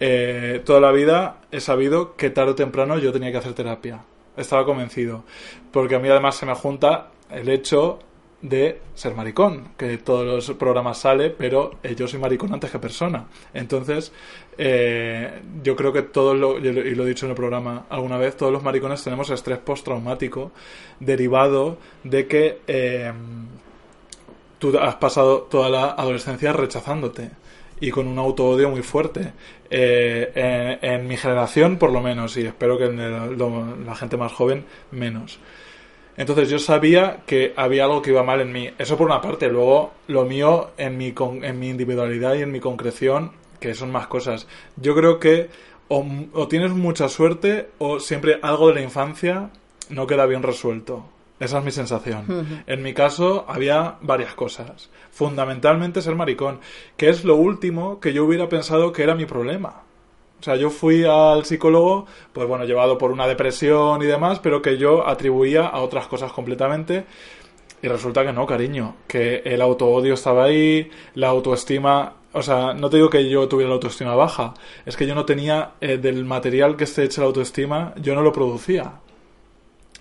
[0.00, 4.02] Eh, toda la vida he sabido que tarde o temprano yo tenía que hacer terapia
[4.36, 5.24] estaba convencido.
[5.70, 7.98] Porque a mí además se me junta el hecho
[8.42, 12.78] de ser maricón, que todos los programas sale, pero eh, yo soy maricón antes que
[12.80, 13.26] persona.
[13.54, 14.12] Entonces,
[14.58, 18.36] eh, yo creo que todos, lo, y lo he dicho en el programa alguna vez,
[18.36, 20.50] todos los maricones tenemos estrés postraumático
[20.98, 23.12] derivado de que eh,
[24.58, 27.30] tú has pasado toda la adolescencia rechazándote
[27.82, 29.32] y con un auto-odio muy fuerte.
[29.68, 34.64] Eh, en, mi generación, por lo menos, y espero que en la gente más joven,
[34.92, 35.40] menos.
[36.16, 38.70] Entonces yo sabía que había algo que iba mal en mí.
[38.78, 39.48] Eso por una parte.
[39.48, 44.06] Luego, lo mío en mi, en mi individualidad y en mi concreción, que son más
[44.06, 44.46] cosas.
[44.76, 45.48] Yo creo que
[45.88, 49.50] o, o tienes mucha suerte o siempre algo de la infancia
[49.90, 51.04] no queda bien resuelto.
[51.42, 52.62] Esa es mi sensación.
[52.68, 54.90] En mi caso había varias cosas.
[55.10, 56.60] Fundamentalmente ser maricón,
[56.96, 59.82] que es lo último que yo hubiera pensado que era mi problema.
[60.38, 64.62] O sea, yo fui al psicólogo, pues bueno, llevado por una depresión y demás, pero
[64.62, 67.06] que yo atribuía a otras cosas completamente.
[67.82, 72.88] Y resulta que no, cariño, que el autoodio estaba ahí, la autoestima o sea, no
[72.88, 74.54] te digo que yo tuviera la autoestima baja,
[74.86, 78.22] es que yo no tenía eh, del material que esté hecho la autoestima, yo no
[78.22, 79.01] lo producía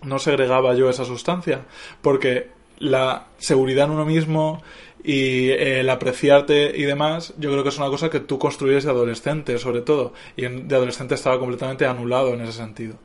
[0.04, 1.66] no segregaba yo esa sustancia,
[2.02, 4.62] porque la seguridad en uno mismo
[5.04, 8.92] y el apreciarte y demás, yo creo que es una cosa que tú construyes de
[8.92, 12.96] adolescente, sobre todo, y de adolescente estaba completamente anulado en ese sentido.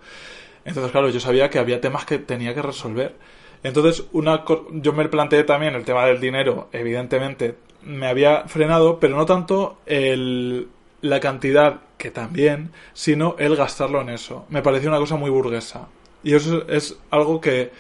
[0.64, 3.14] Entonces, claro, yo sabía que había temas que tenía que resolver.
[3.62, 9.16] Entonces, una yo me planteé también el tema del dinero, evidentemente me había frenado, pero
[9.16, 10.68] no tanto el,
[11.00, 14.44] la cantidad, que también, sino el gastarlo en eso.
[14.50, 15.88] Me pareció una cosa muy burguesa.
[16.26, 17.70] Y eso es algo que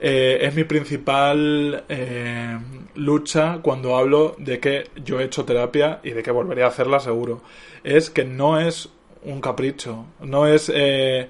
[0.00, 2.58] eh, es mi principal eh,
[2.94, 6.98] lucha cuando hablo de que yo he hecho terapia y de que volveré a hacerla
[6.98, 7.42] seguro.
[7.82, 8.88] Es que no es
[9.22, 10.72] un capricho, no es...
[10.74, 11.28] Eh,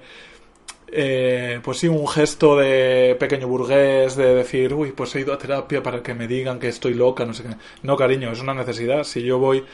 [1.61, 5.83] pues sí, un gesto de pequeño burgués de decir, uy, pues he ido a terapia
[5.83, 7.49] para que me digan que estoy loca, no sé qué.
[7.83, 9.03] No, cariño, es una necesidad.
[9.03, 9.65] Si yo voy,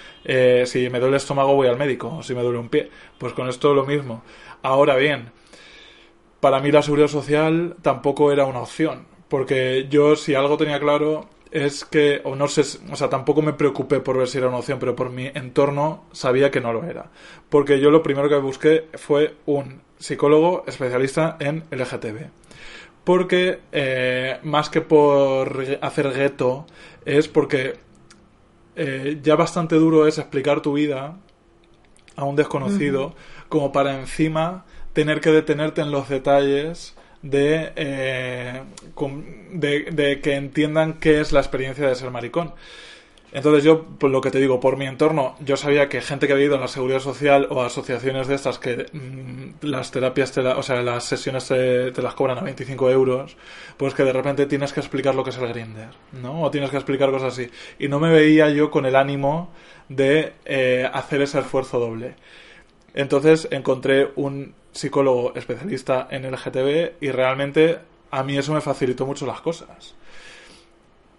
[0.66, 2.90] si me duele el estómago, voy al médico, o si me duele un pie.
[3.20, 4.24] Pues con esto lo mismo.
[4.64, 5.32] Ahora bien,
[6.42, 11.30] para mí la seguridad social tampoco era una opción, porque yo si algo tenía claro
[11.52, 14.58] es que, o no sé, o sea, tampoco me preocupé por ver si era una
[14.58, 17.12] opción, pero por mi entorno sabía que no lo era.
[17.50, 22.30] Porque yo lo primero que busqué fue un psicólogo especialista en LGTB.
[23.04, 26.66] Porque, eh, más que por hacer gueto,
[27.04, 27.74] es porque
[28.78, 31.18] eh, ya bastante duro es explicar tu vida
[32.16, 33.14] a un desconocido,
[33.50, 38.62] como para encima tener que detenerte en los detalles de, eh,
[39.54, 42.54] de, que entiendan qué es la experiencia de ser maricón.
[43.34, 46.34] Entonces yo, pues lo que te digo, por mi entorno, yo sabía que gente que
[46.34, 50.64] había ido a la seguridad social o asociaciones de estas que mm, las terapias, o
[50.64, 53.38] sea, las sesiones te, las cobran a 25 euros,
[53.78, 56.42] pues que de repente tienes que explicar lo que es el grinder, ¿no?
[56.42, 57.50] O tienes que explicar cosas así.
[57.80, 59.50] Y no me veía yo con el ánimo
[59.88, 62.16] de eh, hacer ese esfuerzo doble.
[62.94, 67.80] Entonces encontré un psicólogo especialista en el GTB y realmente
[68.12, 69.96] a mí eso me facilitó mucho las cosas.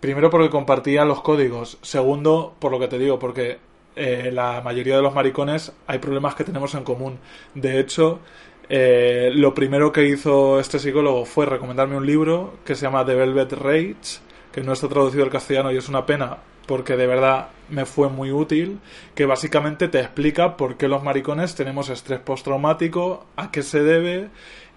[0.01, 1.79] Primero porque compartía los códigos.
[1.83, 3.59] Segundo, por lo que te digo, porque
[3.95, 7.19] eh, la mayoría de los maricones hay problemas que tenemos en común.
[7.55, 8.21] De hecho,
[8.69, 13.15] eh, lo primero que hizo este psicólogo fue recomendarme un libro que se llama The
[13.15, 14.21] Velvet Rage,
[14.53, 18.09] que no está traducido al castellano y es una pena porque de verdad me fue
[18.09, 18.81] muy útil,
[19.15, 24.31] que básicamente te explica por qué los maricones tenemos estrés postraumático, a qué se debe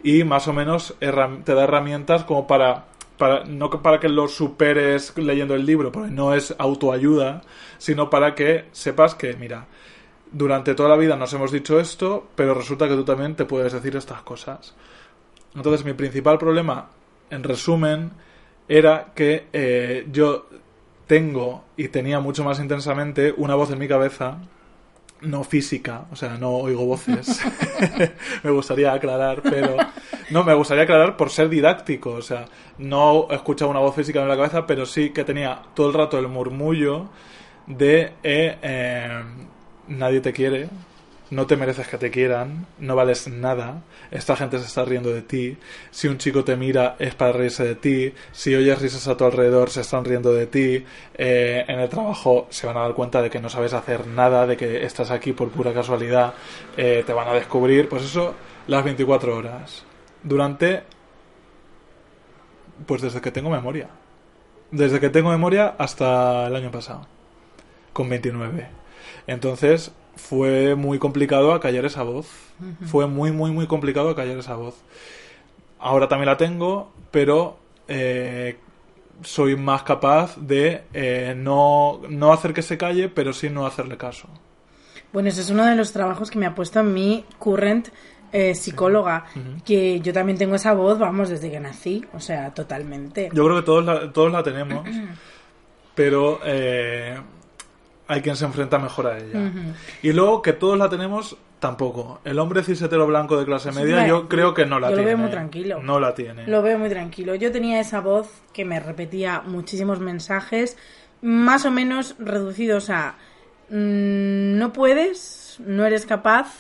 [0.03, 2.85] y más o menos te da herramientas como para,
[3.17, 7.41] para no para que lo superes leyendo el libro, porque no es autoayuda,
[7.77, 9.67] sino para que sepas que, mira,
[10.31, 13.73] durante toda la vida nos hemos dicho esto, pero resulta que tú también te puedes
[13.73, 14.75] decir estas cosas.
[15.55, 16.89] Entonces mi principal problema,
[17.29, 18.11] en resumen,
[18.67, 20.47] era que eh, yo
[21.07, 24.39] tengo y tenía mucho más intensamente una voz en mi cabeza,
[25.21, 27.41] no física, o sea, no oigo voces.
[28.43, 29.77] me gustaría aclarar, pero
[30.29, 32.45] no, me gustaría aclarar por ser didáctico, o sea,
[32.77, 36.17] no escuchaba una voz física en la cabeza, pero sí que tenía todo el rato
[36.17, 37.09] el murmullo
[37.67, 39.23] de eh, eh,
[39.87, 40.69] nadie te quiere,
[41.31, 45.21] no te mereces que te quieran, no vales nada, esta gente se está riendo de
[45.21, 45.57] ti,
[45.91, 49.25] si un chico te mira es para reírse de ti, si oyes risas a tu
[49.25, 50.85] alrededor se están riendo de ti,
[51.15, 54.45] eh, en el trabajo se van a dar cuenta de que no sabes hacer nada,
[54.45, 56.33] de que estás aquí por pura casualidad,
[56.77, 58.35] eh, te van a descubrir, pues eso
[58.67, 59.83] las 24 horas,
[60.23, 60.83] durante,
[62.85, 63.89] pues desde que tengo memoria,
[64.71, 67.07] desde que tengo memoria hasta el año pasado,
[67.93, 68.67] con 29.
[69.27, 72.27] Entonces, fue muy complicado acallar esa voz.
[72.85, 74.75] Fue muy, muy, muy complicado acallar esa voz.
[75.79, 78.57] Ahora también la tengo, pero eh,
[79.21, 83.97] soy más capaz de eh, no, no hacer que se calle, pero sí no hacerle
[83.97, 84.27] caso.
[85.13, 87.89] Bueno, ese es uno de los trabajos que me ha puesto mi current
[88.31, 89.25] eh, psicóloga,
[89.63, 93.29] que yo también tengo esa voz, vamos, desde que nací, o sea, totalmente.
[93.31, 94.85] Yo creo que todos la, todos la tenemos,
[95.95, 97.17] pero eh,
[98.07, 99.51] hay quien se enfrenta mejor a ella.
[100.01, 102.19] Y luego que todos la tenemos, tampoco.
[102.23, 105.11] El hombre cisetero blanco de clase media, yo creo que no la yo tiene.
[105.11, 105.81] lo veo muy tranquilo.
[105.81, 106.47] No la tiene.
[106.47, 107.35] Lo veo muy tranquilo.
[107.35, 110.77] Yo tenía esa voz que me repetía muchísimos mensajes,
[111.21, 113.15] más o menos reducidos a
[113.69, 116.53] mm, no puedes, no eres capaz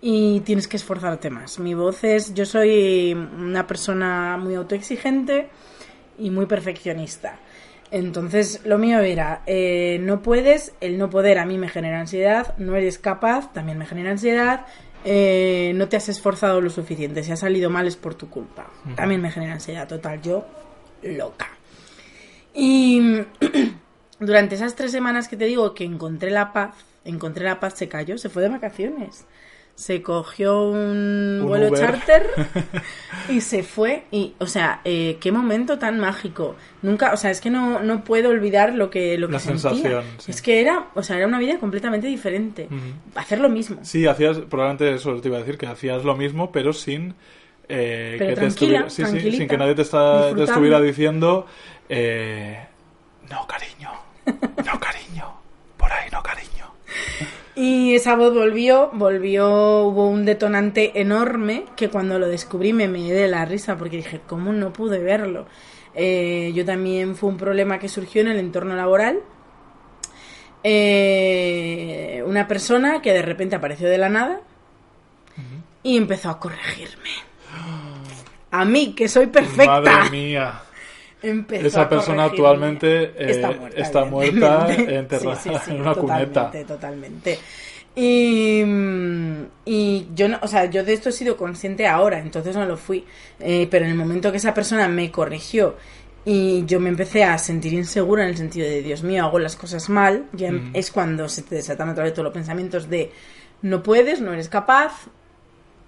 [0.00, 1.58] y tienes que esforzarte más.
[1.58, 5.48] Mi voz es, yo soy una persona muy autoexigente
[6.18, 7.38] y muy perfeccionista.
[7.90, 12.56] Entonces, lo mío era, eh, no puedes, el no poder a mí me genera ansiedad,
[12.58, 14.66] no eres capaz, también me genera ansiedad,
[15.04, 18.66] eh, no te has esforzado lo suficiente, si ha salido mal es por tu culpa,
[18.96, 20.44] también me genera ansiedad, total, yo
[21.02, 21.48] loca.
[22.54, 23.00] Y
[24.18, 27.88] durante esas tres semanas que te digo que encontré la paz, encontré la paz, se
[27.88, 29.26] cayó, se fue de vacaciones
[29.76, 31.78] se cogió un, Un vuelo Uber.
[31.78, 32.26] charter
[33.28, 34.04] y se fue.
[34.10, 36.56] Y, o sea, eh, qué momento tan mágico.
[36.82, 39.70] Nunca, o sea, es que no, no puedo olvidar lo que, lo que La sentía.
[39.70, 40.30] sensación, sí.
[40.30, 42.68] Es que era, o sea, era una vida completamente diferente.
[43.14, 43.78] Hacer lo mismo.
[43.82, 47.14] Sí, hacías, probablemente eso te iba a decir, que hacías lo mismo, pero sin
[47.68, 51.46] eh, Pero que te sí, sí, sin que nadie te, está, te estuviera diciendo,
[51.88, 52.64] eh,
[53.28, 53.90] no, cariño,
[54.26, 55.34] no, cariño,
[55.76, 56.55] por ahí no, cariño.
[57.58, 63.10] Y esa voz volvió, volvió, hubo un detonante enorme que cuando lo descubrí me me
[63.10, 65.46] de la risa porque dije, ¿cómo no pude verlo?
[65.94, 69.20] Eh, yo también fue un problema que surgió en el entorno laboral.
[70.62, 74.42] Eh, una persona que de repente apareció de la nada
[75.82, 77.10] y empezó a corregirme.
[78.50, 79.80] A mí, que soy perfecta.
[79.80, 80.60] Madre mía.
[81.30, 84.96] Empezó Esa persona actualmente eh, está muerta, está muerta evidentemente.
[85.16, 86.26] enterrada Sí, sí, sí, en una cuneta.
[86.50, 87.38] totalmente, totalmente.
[87.94, 92.54] Y, mm, y yo no, o sea, yo de esto he sido consciente ahora, entonces
[92.54, 93.04] no lo fui.
[93.40, 95.76] Eh, pero en el momento que esa persona me corrigió
[96.24, 99.56] y yo me empecé a sentir insegura en el sentido de Dios mío, hago las
[99.56, 100.70] cosas mal, ya Mm.
[100.74, 103.12] es cuando se te desatan otra vez todos los pensamientos de
[103.62, 105.06] no puedes, no eres capaz,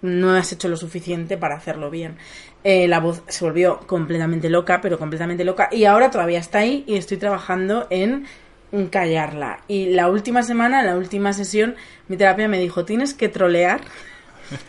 [0.02, 2.16] no has hecho lo suficiente para hacerlo bien.
[2.64, 5.68] Eh, la voz se volvió completamente loca, pero completamente loca.
[5.72, 8.26] Y ahora todavía está ahí y estoy trabajando en
[8.90, 9.60] callarla.
[9.68, 11.76] Y la última semana, la última sesión,
[12.08, 13.80] mi terapia me dijo, tienes que trolear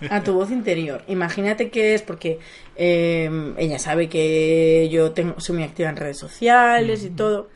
[0.09, 1.03] a tu voz interior.
[1.07, 2.39] Imagínate que es porque
[2.75, 7.49] eh, ella sabe que yo tengo, soy muy activa en redes sociales y todo.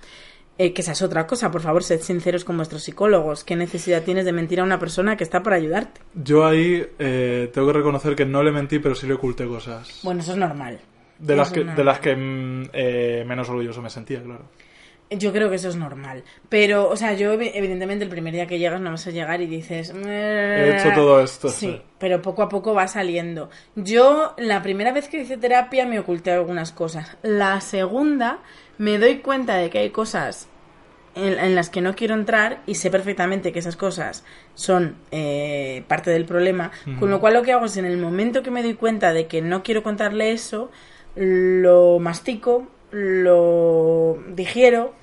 [0.58, 3.44] Eh, que esa es otra cosa, por favor, sed sinceros con vuestros psicólogos.
[3.44, 6.02] ¿Qué necesidad tienes de mentir a una persona que está para ayudarte?
[6.13, 10.00] Yo ahí eh, tengo que reconocer que no le mentí, pero sí le oculté cosas.
[10.04, 10.80] Bueno, eso es normal.
[11.18, 11.86] de las que, es de normal.
[11.88, 14.44] las que mm, eh, menos orgulloso me sentía, claro.
[15.10, 16.24] Yo creo que eso es normal.
[16.50, 19.42] Pero, o sea, yo evi- evidentemente el primer día que llegas no vas a llegar
[19.42, 19.94] y dices...
[20.06, 21.50] He hecho todo esto.
[21.50, 23.50] Sí, pero poco a poco va saliendo.
[23.76, 27.16] Yo la primera vez que hice terapia me oculté algunas cosas.
[27.22, 28.39] La segunda
[28.77, 30.47] me doy cuenta de que hay cosas
[31.15, 34.23] en, en las que no quiero entrar y sé perfectamente que esas cosas
[34.55, 36.71] son eh, parte del problema.
[36.99, 39.27] Con lo cual lo que hago es en el momento que me doy cuenta de
[39.27, 40.71] que no quiero contarle eso,
[41.15, 44.93] lo mastico, lo digiero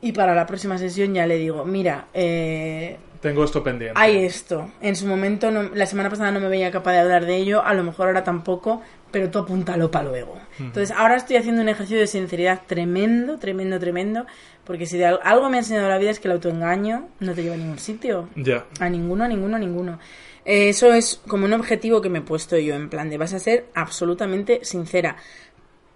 [0.00, 3.98] y para la próxima sesión ya le digo, mira, eh, Tengo esto pendiente.
[4.00, 4.70] hay esto.
[4.80, 7.62] En su momento, no- la semana pasada no me veía capaz de hablar de ello,
[7.64, 8.80] a lo mejor ahora tampoco,
[9.10, 10.38] pero tú apúntalo para luego.
[10.58, 14.26] Entonces, ahora estoy haciendo un ejercicio de sinceridad tremendo, tremendo, tremendo,
[14.64, 17.34] porque si de al- algo me ha enseñado la vida es que el autoengaño no
[17.34, 18.28] te lleva a ningún sitio.
[18.36, 18.66] Ya.
[18.80, 19.98] A ninguno, a ninguno, a ninguno.
[20.44, 23.34] Eh, Eso es como un objetivo que me he puesto yo, en plan de vas
[23.34, 25.16] a ser absolutamente sincera.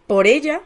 [0.07, 0.61] Por ella,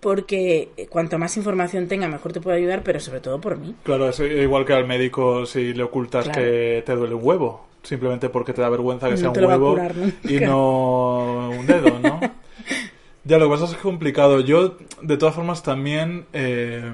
[0.00, 3.74] porque cuanto más información tenga, mejor te puede ayudar, pero sobre todo por mí.
[3.82, 6.40] Claro, es igual que al médico si le ocultas Claro.
[6.40, 9.70] que te duele un huevo, simplemente porque te da vergüenza que No sea un huevo
[9.70, 12.20] curar y no un dedo, ¿no?
[13.24, 14.40] ya, lo que pasa es que es complicado.
[14.40, 16.92] Yo, de todas formas, también eh,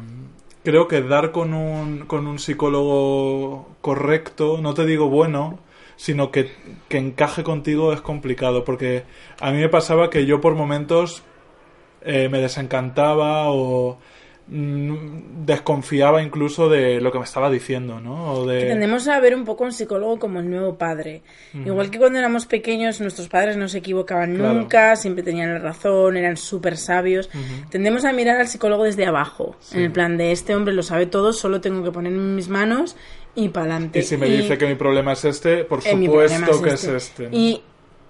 [0.65, 5.59] creo que dar con un, con un psicólogo correcto, no te digo bueno,
[5.97, 6.51] sino que,
[6.89, 9.05] que encaje contigo es complicado, porque
[9.41, 11.23] a mí me pasaba que yo por momentos
[12.05, 13.99] eh, me desencantaba o
[14.49, 18.33] mm, desconfiaba incluso de lo que me estaba diciendo, ¿no?
[18.35, 18.67] O de...
[18.67, 21.23] Tendemos a ver un poco a un psicólogo como el nuevo padre.
[21.55, 24.55] Igual que cuando éramos pequeños, nuestros padres no se equivocaban Claro.
[24.55, 27.31] nunca, siempre tenían la razón, eran súper sabios.
[27.71, 31.07] Tendemos a mirar al psicólogo desde abajo, en el plan de este hombre lo sabe
[31.07, 32.97] todo, solo tengo que ponerme en mis manos
[33.35, 34.01] y para adelante.
[34.01, 37.29] Y si me dice que mi problema es este, por Eh, supuesto que es este.
[37.31, 37.37] ¿no?
[37.37, 37.63] Y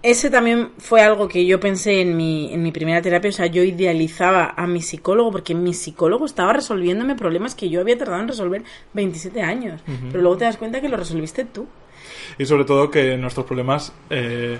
[0.02, 3.30] ese también fue algo que yo pensé en mi, en mi primera terapia.
[3.30, 7.80] O sea, yo idealizaba a mi psicólogo porque mi psicólogo estaba resolviéndome problemas que yo
[7.80, 8.62] había tardado en resolver
[8.94, 9.80] 27 años.
[10.10, 11.66] Pero luego te das cuenta que lo resolviste tú.
[12.38, 14.58] Y sobre todo que nuestros problemas eh,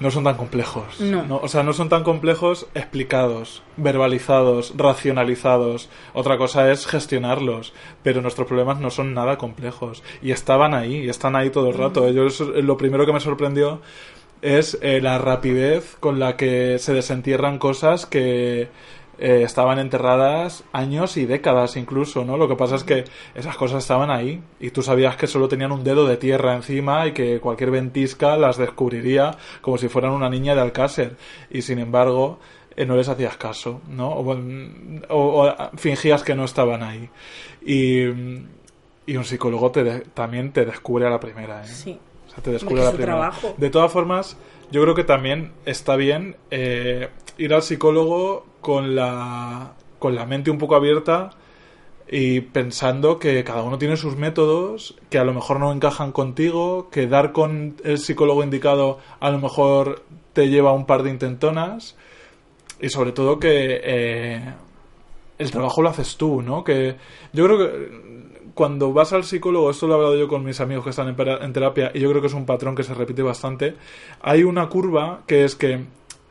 [0.00, 1.00] no son tan complejos.
[1.00, 1.38] No.
[1.42, 5.88] O sea, no son tan complejos explicados, verbalizados, racionalizados.
[6.14, 7.74] Otra cosa es gestionarlos.
[8.02, 10.02] Pero nuestros problemas no son nada complejos.
[10.22, 12.08] Y estaban ahí, y están ahí todo el rato.
[12.10, 13.80] Yo eso- lo primero que me sorprendió
[14.42, 18.68] es eh, la rapidez con la que se desentierran cosas que
[19.20, 22.36] eh, estaban enterradas años y décadas incluso, ¿no?
[22.36, 25.72] Lo que pasa es que esas cosas estaban ahí y tú sabías que solo tenían
[25.72, 30.30] un dedo de tierra encima y que cualquier ventisca las descubriría como si fueran una
[30.30, 31.16] niña de Alcácer
[31.50, 32.38] y sin embargo
[32.76, 34.08] eh, no les hacías caso, ¿no?
[34.10, 34.36] O,
[35.08, 37.08] o fingías que no estaban ahí.
[37.66, 38.04] Y,
[39.04, 41.66] y un psicólogo te de- también te descubre a la primera, ¿eh?
[41.66, 41.98] Sí.
[42.42, 43.12] Te descubre la primera.
[43.12, 43.54] trabajo.
[43.56, 44.36] De todas formas,
[44.70, 50.50] yo creo que también está bien eh, ir al psicólogo con la, con la mente
[50.50, 51.30] un poco abierta
[52.10, 56.88] y pensando que cada uno tiene sus métodos, que a lo mejor no encajan contigo,
[56.90, 61.96] que dar con el psicólogo indicado a lo mejor te lleva un par de intentonas
[62.80, 64.54] y sobre todo que eh,
[65.38, 66.64] el trabajo lo haces tú, ¿no?
[66.64, 66.96] Que
[67.32, 68.07] yo creo que
[68.58, 71.52] cuando vas al psicólogo, esto lo he hablado yo con mis amigos que están en,
[71.52, 73.76] terapia y yo creo que es un patrón que se repite bastante,
[74.20, 75.84] hay una curva que es que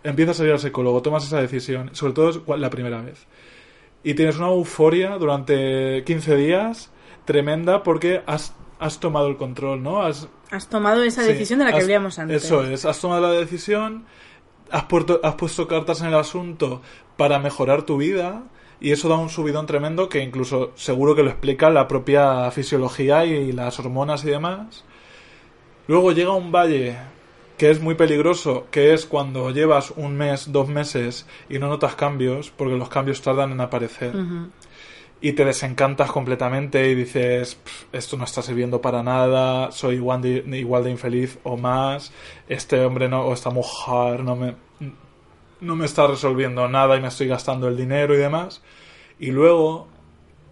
[0.04, 3.28] empiezas a ir al psicólogo, tomas esa decisión, sobre todo la primera vez,
[4.04, 6.92] y tienes una euforia durante 15 días
[7.24, 10.02] tremenda porque has, has tomado el control, ¿no?
[10.02, 12.44] Has, Has tomado esa Sí, decisión de la que hablábamos antes.
[12.44, 14.04] Eso es, has tomado la decisión,
[14.70, 16.82] has, puesto- has puesto cartas en el asunto
[17.16, 18.44] para mejorar tu vida
[18.80, 23.26] y eso da un subidón tremendo que incluso seguro que lo explica la propia fisiología
[23.26, 24.84] y las hormonas y demás.
[25.88, 26.98] Luego llega un valle
[27.58, 31.96] que es muy peligroso, que es cuando llevas un mes, dos meses y no notas
[31.96, 34.13] cambios, porque los cambios tardan en aparecer
[35.20, 40.22] y te desencantas completamente y dices, "Pff, esto no está sirviendo para nada, soy igual
[40.22, 42.12] de, igual de infeliz o más,
[42.48, 44.56] este hombre no, o esta mujer no me,
[45.62, 48.62] no me está resolviendo nada y me estoy gastando el dinero y demás.
[49.20, 49.88] Y luego,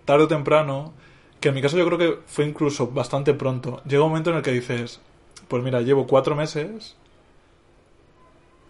[0.06, 0.94] tarde o temprano,
[1.40, 4.38] que en mi caso yo creo que fue incluso bastante pronto, llega un momento en
[4.38, 5.00] el que dices,
[5.48, 6.96] pues mira, llevo cuatro meses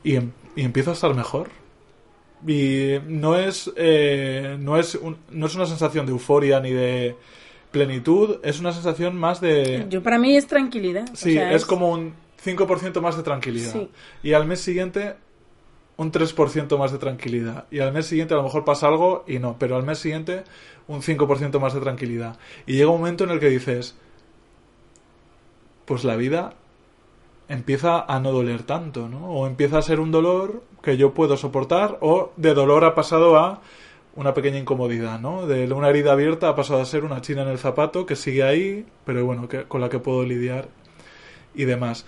[0.04, 1.50] y, em- y empiezo a estar mejor.
[2.46, 7.16] Y no es, eh, no, es un- no es una sensación de euforia ni de
[7.72, 9.86] plenitud, es una sensación más de...
[9.90, 11.06] Yo para mí es tranquilidad.
[11.12, 13.72] o Sí, es como un 5% más de tranquilidad.
[13.72, 13.90] Sí.
[14.22, 15.16] Y al mes siguiente
[15.98, 17.66] un 3% más de tranquilidad.
[17.72, 20.44] Y al mes siguiente a lo mejor pasa algo y no, pero al mes siguiente
[20.88, 22.38] un 5% más de tranquilidad.
[22.66, 23.96] Y llega un momento en el que dices,
[25.86, 26.54] pues la vida
[27.48, 29.28] empieza a no doler tanto, ¿no?
[29.30, 33.38] O empieza a ser un dolor que yo puedo soportar o de dolor ha pasado
[33.38, 33.62] a
[34.16, 35.46] una pequeña incomodidad, ¿no?
[35.46, 38.44] De una herida abierta ha pasado a ser una china en el zapato que sigue
[38.44, 40.70] ahí, pero bueno, que, con la que puedo lidiar
[41.54, 42.06] y demás.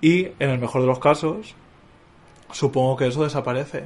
[0.00, 1.54] Y en el mejor de los casos,
[2.54, 3.84] supongo que eso desaparece.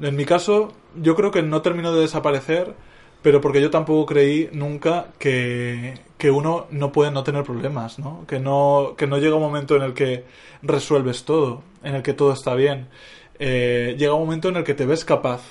[0.00, 2.74] En mi caso, yo creo que no terminó de desaparecer,
[3.22, 8.24] pero porque yo tampoco creí nunca que, que uno no puede no tener problemas, ¿no?
[8.26, 8.94] Que, no?
[8.96, 10.24] que no llega un momento en el que
[10.62, 12.88] resuelves todo, en el que todo está bien.
[13.38, 15.42] Eh, llega un momento en el que te ves capaz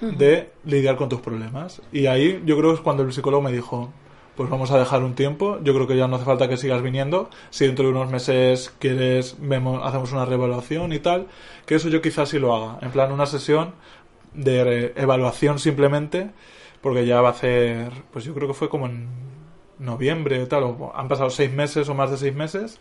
[0.00, 1.80] de lidiar con tus problemas.
[1.92, 3.90] Y ahí yo creo que es cuando el psicólogo me dijo,
[4.36, 6.82] pues vamos a dejar un tiempo, yo creo que ya no hace falta que sigas
[6.82, 11.28] viniendo, si dentro de unos meses quieres, vemos, hacemos una reevaluación y tal,
[11.66, 13.74] que eso yo quizás sí lo haga, en plan una sesión
[14.32, 16.30] de evaluación simplemente,
[16.80, 19.08] porque ya va a hacer, pues yo creo que fue como en
[19.78, 22.80] noviembre o tal, o han pasado seis meses o más de seis meses,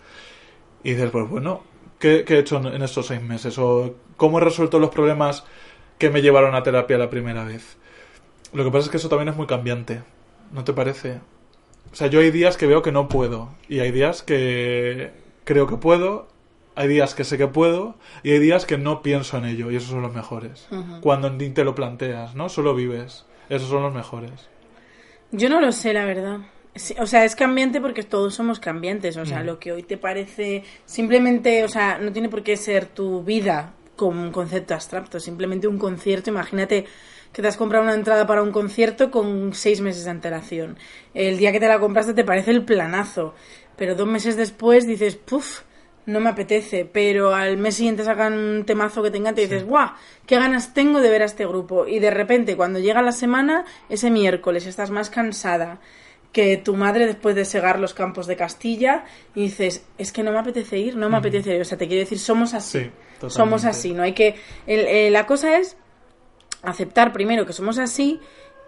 [0.84, 1.62] y dices, pues bueno,
[2.00, 3.58] ¿qué, qué he hecho en estos seis meses?
[3.60, 5.46] ¿O cómo he resuelto los problemas
[5.98, 7.78] que me llevaron a terapia la primera vez?
[8.52, 10.04] Lo que pasa es que eso también es muy cambiante,
[10.52, 11.22] ¿no te parece?
[11.94, 15.12] O sea, yo hay días que veo que no puedo, y hay días que
[15.46, 16.28] creo que puedo,
[16.76, 19.76] hay días que sé que puedo, y hay días que no pienso en ello, y
[19.76, 20.68] esos son los mejores.
[20.72, 21.02] Ujú.
[21.02, 22.50] Cuando ni te lo planteas, ¿no?
[22.50, 23.26] Solo vives.
[23.50, 24.50] Esos son los mejores.
[25.32, 26.40] Yo no lo sé, la verdad.
[27.00, 29.16] O sea, es cambiante porque todos somos cambiantes.
[29.18, 29.46] O sea, Mm.
[29.46, 33.74] lo que hoy te parece simplemente, o sea, no tiene por qué ser tu vida
[33.96, 35.20] como un concepto abstracto.
[35.20, 36.32] Simplemente un concierto.
[36.32, 36.86] Imagínate
[37.34, 40.78] que te has comprado una entrada para un concierto con seis meses de antelación.
[41.14, 43.34] El día que te la compraste te parece el planazo.
[43.76, 45.62] Pero dos meses después dices, puff,
[46.06, 46.86] no me apetece.
[46.86, 49.90] Pero al mes siguiente sacan un temazo que te encanta y dices, guau,
[50.28, 51.88] qué ganas tengo de ver a este grupo.
[51.88, 55.80] Y de repente, cuando llega la semana, ese miércoles estás más cansada
[56.32, 59.06] que tu madre después de segar los campos de Castilla
[59.36, 61.62] y dices, es que no me apetece ir, no me apetece ir.
[61.62, 62.80] O sea, te quiero decir, somos así.
[62.80, 62.92] Sí,
[63.30, 64.36] somos así, no hay que...
[64.68, 65.78] el- eh, la cosa es
[66.64, 68.20] aceptar primero que somos así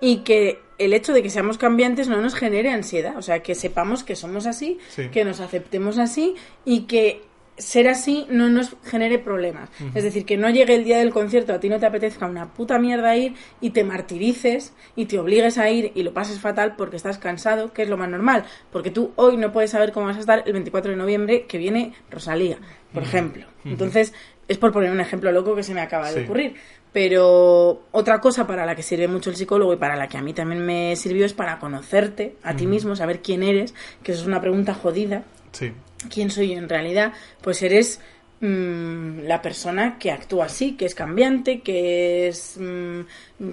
[0.01, 3.17] y que el hecho de que seamos cambiantes no nos genere ansiedad.
[3.17, 5.07] O sea, que sepamos que somos así, Sí.
[5.09, 6.35] que nos aceptemos así
[6.65, 7.21] y que
[7.57, 9.69] ser así no nos genere problemas.
[9.93, 12.53] Es decir, que no llegue el día del concierto, a ti no te apetezca una
[12.53, 16.75] puta mierda ir y te martirices y te obligues a ir y lo pases fatal
[16.75, 18.43] porque estás cansado, que es lo más normal.
[18.73, 21.57] Porque tú hoy no puedes saber cómo vas a estar el 24 de noviembre que
[21.57, 22.57] viene Rosalía,
[22.93, 23.45] por ejemplo.
[23.63, 24.13] Entonces,
[24.49, 26.25] es por poner un ejemplo loco que se me acaba de Sí.
[26.25, 26.55] ocurrir.
[26.95, 30.21] Pero otra cosa para la que sirve mucho el psicólogo y para la que a
[30.21, 34.21] mí también me sirvió es para conocerte a ti mismo, saber quién eres, que eso
[34.21, 35.25] es una pregunta jodida.
[35.51, 35.73] Sí.
[36.09, 37.11] ¿Quién soy yo en realidad?
[37.41, 37.99] Pues eres
[38.39, 43.01] mm, la persona que actúa así, que es cambiante, que es mm,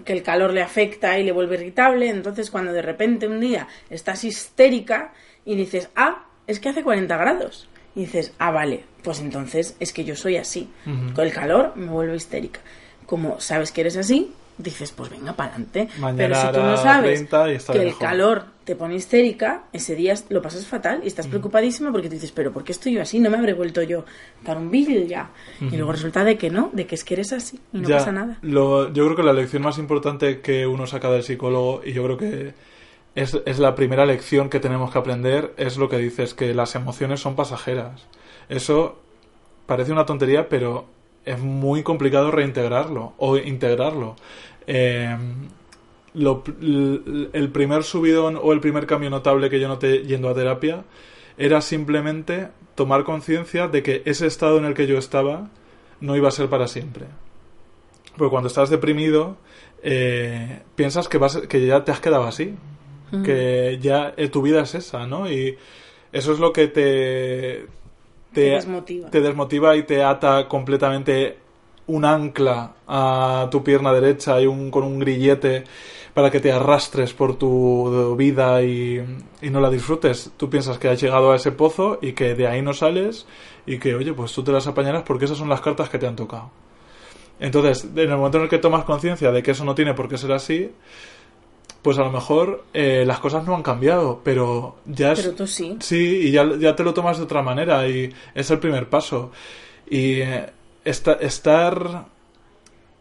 [0.04, 2.10] que el calor le afecta y le vuelve irritable.
[2.10, 5.14] Entonces, cuando de repente un día estás histérica
[5.44, 7.68] y dices, ah, es que hace 40 grados.
[7.96, 10.70] Y dices, ah, vale, pues entonces es que yo soy así.
[11.12, 12.60] Con el calor me vuelvo histérica.
[13.12, 15.86] Como sabes que eres así, dices, pues venga para adelante.
[16.16, 18.08] Pero si tú no sabes 30 y estaré que el mejor.
[18.08, 22.32] calor te pone histérica, ese día lo pasas fatal y estás preocupadísima porque te dices,
[22.32, 23.20] pero ¿por qué estoy yo así?
[23.20, 24.06] No me habré vuelto yo
[24.44, 25.28] tan un bill ya.
[25.60, 27.98] Y luego resulta de que no, de que es que eres así y no Ya,
[27.98, 28.38] pasa nada.
[28.40, 32.02] lo- yo creo que la lección más importante que uno saca del psicólogo, y yo
[32.04, 32.54] creo que
[33.14, 36.74] es, es la primera lección que tenemos que aprender, es lo que dices, que las
[36.76, 38.06] emociones son pasajeras.
[38.48, 39.00] Eso
[39.66, 40.86] parece una tontería, pero
[41.24, 44.16] es muy complicado reintegrarlo o integrarlo.
[44.66, 45.16] Eh,
[46.14, 46.42] lo-
[47.32, 50.84] el primer subidón o el primer cambio notable que yo noté yendo a terapia
[51.38, 55.48] era simplemente tomar conciencia de que ese estado en el que yo estaba
[56.00, 57.06] no iba a ser para siempre.
[58.16, 59.36] Porque cuando estás deprimido,
[59.82, 62.54] eh, piensas que, vas, que ya te has quedado así,
[63.22, 65.30] que ya eh, tu vida es esa, ¿no?
[65.30, 65.56] Y
[66.12, 67.66] eso es lo que te,
[68.32, 69.10] Te desmotiva.
[69.10, 71.38] te desmotiva y te ata completamente
[71.86, 75.64] un ancla a tu pierna derecha y un, con un grillete
[76.14, 79.02] para que te arrastres por tu vida y,
[79.40, 80.30] y no la disfrutes.
[80.36, 83.26] Tú piensas que has llegado a ese pozo y que de ahí no sales
[83.66, 86.06] y que, oye, pues tú te las apañarás porque esas son las cartas que te
[86.06, 86.50] han tocado.
[87.40, 90.08] Entonces, en el momento en el que tomas conciencia de que eso no tiene por
[90.08, 90.70] qué ser así,
[91.82, 95.20] pues a lo mejor eh, las cosas no han cambiado, pero ya es...
[95.20, 95.76] Pero tú sí.
[95.80, 99.32] Sí, y ya, ya te lo tomas de otra manera y es el primer paso.
[99.90, 100.46] Y eh,
[100.84, 102.06] esta- estar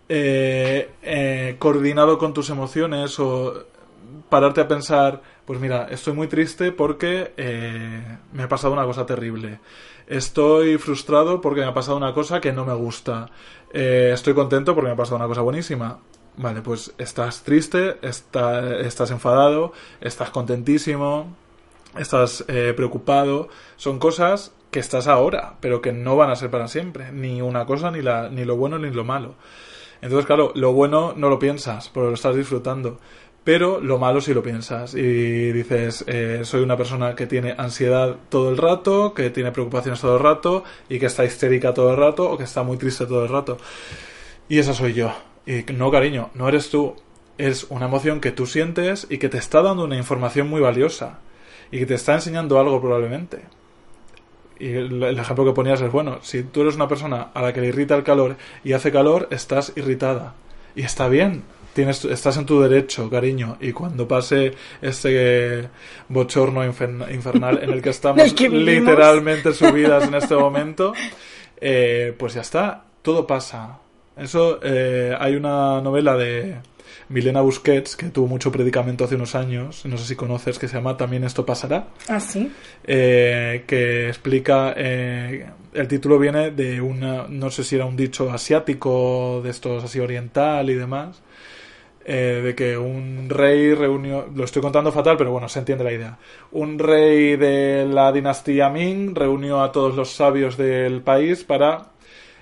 [0.09, 3.53] eh, eh, coordinado con tus emociones o
[4.29, 9.05] pararte a pensar, pues mira, estoy muy triste porque eh, me ha pasado una cosa
[9.05, 9.59] terrible.
[10.07, 13.29] Estoy frustrado porque me ha pasado una cosa que no me gusta.
[13.71, 15.99] Estoy contento porque me ha pasado una cosa buenísima.
[16.37, 21.35] Vale, pues estás triste, está- estás enfadado, estás contentísimo,
[21.97, 23.49] estás eh, preocupado.
[23.75, 27.11] Son cosas que estás ahora, pero que no van a ser para siempre.
[27.11, 29.35] Ni una cosa, ni, la, ni lo bueno, ni lo malo.
[30.01, 32.99] Entonces, claro, lo bueno no lo piensas, porque lo estás disfrutando.
[33.43, 34.93] Pero lo malo sí lo piensas.
[34.95, 39.99] Y dices, eh, soy una persona que tiene ansiedad todo el rato, que tiene preocupaciones
[39.99, 43.05] todo el rato, y que está histérica todo el rato, o que está muy triste
[43.05, 43.57] todo el rato.
[44.47, 45.11] Y esa soy yo.
[45.45, 46.95] Y no, cariño, no eres tú.
[47.37, 51.19] Es una emoción que tú sientes y que te está dando una información muy valiosa.
[51.71, 53.41] Y que te está enseñando algo probablemente.
[54.59, 56.19] Y el, ejemplo que ponías es bueno.
[56.21, 59.27] Si tú eres una persona a la que le irrita el calor y hace calor,
[59.31, 60.35] estás irritada.
[60.75, 61.43] Y está bien.
[61.73, 63.57] Tienes, estás en tu derecho, cariño.
[63.61, 65.69] Y cuando pase este
[66.09, 70.93] bochorno infer- infernal en el que estamos el que literalmente subidas en este momento,
[71.59, 72.83] eh, pues ya está.
[73.01, 73.79] Todo pasa.
[74.21, 76.55] Eso, eh, hay una novela de
[77.09, 80.75] Milena Busquets que tuvo mucho predicamento hace unos años, no sé si conoces, que se
[80.75, 82.51] llama También esto pasará, Ah, sí.
[82.85, 88.31] eh, que explica, eh, el título viene de una, no sé si era un dicho
[88.31, 91.21] asiático, de estos así oriental y demás,
[92.05, 95.93] eh, de que un rey reunió, lo estoy contando fatal, pero bueno, se entiende la
[95.93, 96.17] idea.
[96.51, 101.87] Un rey de la dinastía Ming reunió a todos los sabios del país para,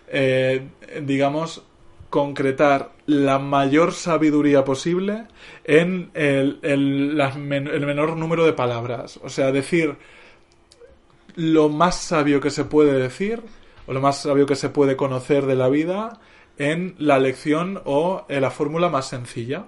[0.07, 0.61] eh,
[1.01, 1.63] digamos,
[2.10, 5.26] concretar la mayor sabiduría posible
[5.64, 7.16] en el, el-
[7.86, 9.20] menor número de palabras.
[9.24, 9.95] O sea, decir
[11.36, 13.41] lo más sabio que se puede decir
[13.88, 16.20] o lo más sabio que se puede conocer de la vida
[16.57, 19.66] en la lección o en la fórmula más sencilla.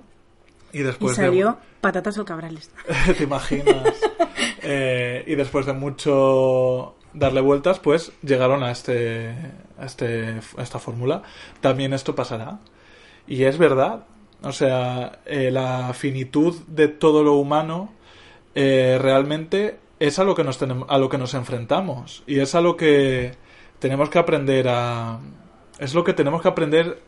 [0.74, 2.72] Y Y después de- salió patatas o cabrales.
[3.18, 3.94] ¿Te imaginas?
[4.64, 9.34] Eh, y después de mucho darle vueltas, pues llegaron a este,
[9.84, 11.24] este, esta fórmula.
[11.62, 12.60] También esto pasará.
[13.28, 14.06] Y es verdad.
[14.44, 17.94] O sea, eh, la finitud de todo lo humano
[18.56, 22.56] eh, realmente es a lo que nos tenemos, a lo que nos enfrentamos y es
[22.56, 23.36] a lo que
[23.78, 25.20] tenemos que aprender a
[25.78, 27.00] es lo que tenemos que aprender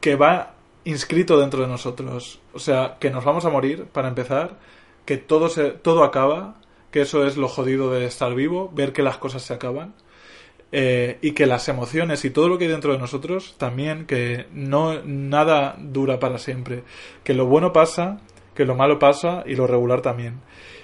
[0.00, 0.54] que va
[0.84, 2.40] inscrito dentro de nosotros.
[2.52, 4.58] O sea, que nos vamos a morir, para empezar,
[5.04, 6.56] que todo, se, todo acaba,
[6.90, 9.94] que eso es lo jodido de estar vivo, ver que las cosas se acaban,
[10.72, 14.46] eh, y que las emociones y todo lo que hay dentro de nosotros también, que
[14.52, 16.84] no nada dura para siempre,
[17.24, 18.20] que lo bueno pasa,
[18.54, 20.40] que lo malo pasa y lo regular también.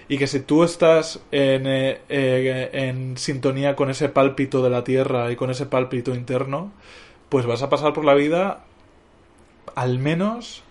[0.09, 5.31] Y que si tú estás en, eh, eh, sintonía con ese pálpito de la tierra
[5.33, 6.73] y con ese pálpito interno,
[7.29, 8.65] pues vas a pasar por la vida
[9.75, 10.63] al menos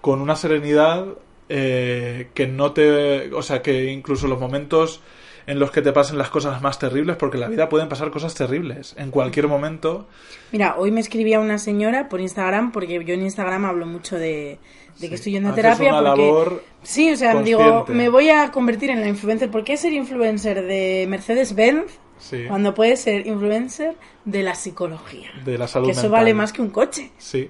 [0.00, 1.06] con una serenidad
[1.48, 3.32] eh, que no te...
[3.32, 5.00] O sea, que incluso los momentos
[5.48, 8.10] en los que te pasen las cosas más terribles, porque en la vida pueden pasar
[8.10, 8.94] cosas terribles.
[8.98, 10.06] En cualquier momento...
[10.52, 14.58] Mira, hoy me escribía una señora por Instagram, porque yo en Instagram hablo mucho de,
[14.98, 15.98] de que estoy yendo a terapia.
[15.98, 19.50] una porque, labor sí, o sea, digo, me voy a convertir en la influencer.
[19.50, 23.94] ¿Por qué ser influencer de Mercedes-Benz Sí, cuando puedes ser influencer
[24.26, 25.30] de la psicología?
[25.46, 27.10] de la salud Que eso vale más que un coche.
[27.16, 27.48] Sí,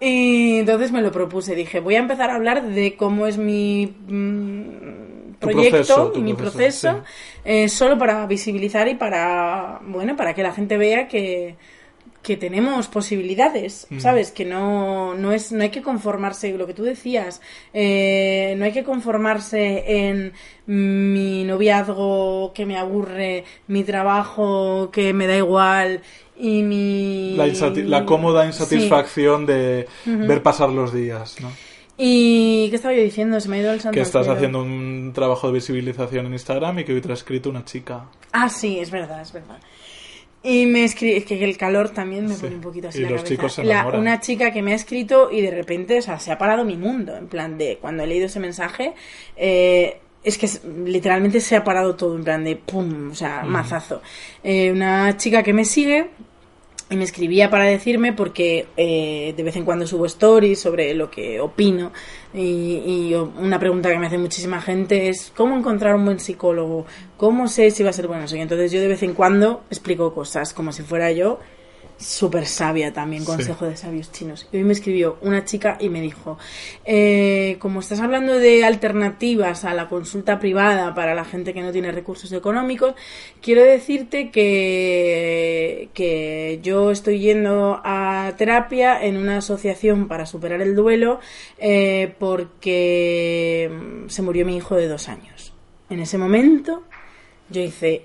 [0.00, 1.54] Y entonces me lo propuse.
[1.54, 4.97] Dije, voy a empezar a hablar de cómo es mi mm,
[5.38, 7.04] proyecto proceso, y mi proceso, proceso,
[7.44, 11.56] eh, solo para visibilizar y para, bueno, para que la gente vea que,
[12.22, 14.00] que tenemos posibilidades, Mm.
[14.00, 14.30] ¿sabes?
[14.32, 17.40] Que no, no, es, no hay que conformarse, lo que tú decías,
[17.72, 20.32] eh, no hay que conformarse en
[20.66, 26.00] mi noviazgo que me aburre, mi trabajo que me da igual
[26.36, 27.36] y mi...
[27.86, 28.48] la, cómoda Sí.
[28.48, 31.50] insatisfacción de ver pasar los días, ¿no?
[32.00, 33.40] ¿Y qué estaba yo diciendo?
[33.40, 36.78] Se me ha ido el santo Que estás haciendo un trabajo de visibilización en Instagram
[36.78, 38.04] y que hoy te ha escrito una chica.
[38.32, 39.58] Ah, sí, es verdad, es verdad.
[40.44, 42.42] Y me escribe, es que el calor también me Sí.
[42.42, 43.34] pone un poquito así Y la los cabeza.
[43.34, 46.30] chicos se La- una chica que me ha escrito y de repente, o sea, se
[46.30, 47.16] ha parado mi mundo.
[47.16, 48.94] En plan de, cuando he leído ese mensaje,
[49.36, 50.48] eh, es que
[50.84, 54.00] literalmente se ha parado todo, en plan de pum, o sea, mazazo.
[54.44, 56.10] Eh, una chica que me sigue
[56.90, 61.10] y me escribía para decirme porque eh, de vez en cuando subo stories sobre lo
[61.10, 61.92] que opino
[62.32, 66.86] y, y una pregunta que me hace muchísima gente es ¿cómo encontrar un buen psicólogo?
[67.16, 68.24] ¿Cómo sé si va a ser bueno?
[68.30, 71.38] Y entonces yo de vez en cuando explico cosas como si fuera yo
[71.98, 73.26] súper sabia también, Sí.
[73.26, 74.48] consejo de sabios chinos.
[74.52, 76.38] Y hoy me escribió una chica y me dijo,
[76.84, 81.72] eh, como estás hablando de alternativas a la consulta privada para la gente que no
[81.72, 82.94] tiene recursos económicos,
[83.42, 90.74] quiero decirte que, que yo estoy yendo a terapia en una asociación para superar el
[90.76, 91.20] duelo
[91.58, 95.52] eh, porque mm, se murió mi hijo de dos años.
[95.90, 96.84] En ese momento
[97.50, 98.02] yo hice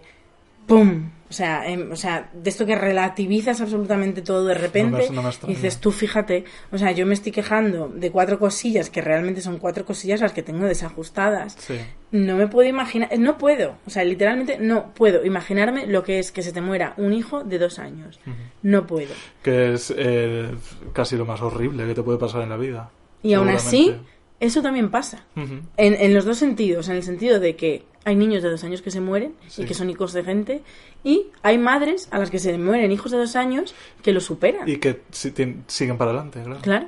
[0.67, 1.09] ¡pum!
[1.33, 5.31] O sea, em, o sea, de esto que relativizas absolutamente todo de repente no me
[5.47, 9.41] y dices, tú fíjate, o sea, yo me estoy quejando de cuatro cosillas que realmente
[9.41, 11.57] son cuatro cosillas las que tengo desajustadas.
[11.57, 11.79] Sí.
[12.11, 16.19] No me puedo imaginar, eh, no puedo, o sea, literalmente no puedo imaginarme lo que
[16.19, 18.19] es que se te muera un hijo de dos años.
[18.61, 19.15] No puedo.
[19.41, 20.51] Que es eh,
[20.93, 22.91] casi lo más horrible que te puede pasar en la vida.
[23.23, 23.95] Y aún así,
[24.39, 25.25] eso también pasa.
[25.35, 28.81] En, en los dos sentidos, en el sentido de que hay niños de dos años
[28.81, 29.63] que se mueren Sí.
[29.63, 30.61] y que son hijos de gente,
[31.03, 34.67] y hay madres a las que se mueren hijos de dos años que lo superan.
[34.67, 36.59] Y que siguen para adelante, claro.
[36.61, 36.87] Claro.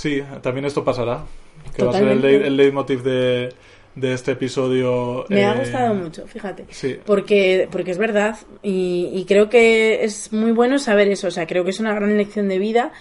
[0.00, 1.24] Sí, también esto pasará.
[1.76, 3.52] Que va a ser el, el leitmotiv de,
[3.94, 5.26] de este episodio.
[5.28, 6.64] Me ha eh, gustado mucho, fíjate.
[6.70, 6.96] Sí.
[7.04, 11.28] Porque, porque es verdad y, y creo que es muy bueno saber eso.
[11.28, 12.92] O sea, creo que es una gran lección de vida.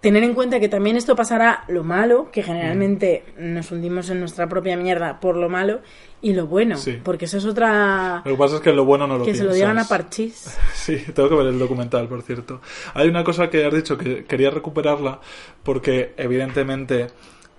[0.00, 4.48] Tener en cuenta que también esto pasará lo malo, que generalmente nos hundimos en nuestra
[4.48, 5.80] propia mierda por lo malo,
[6.22, 7.00] y lo bueno, Sí.
[7.02, 8.22] porque eso es otra...
[8.24, 10.56] Lo que pasa es que lo bueno no lo que se lo digan a Parchís.
[10.74, 12.60] Sí, tengo que ver el documental, por cierto.
[12.94, 15.20] Hay una cosa que has dicho que quería recuperarla
[15.64, 17.08] porque evidentemente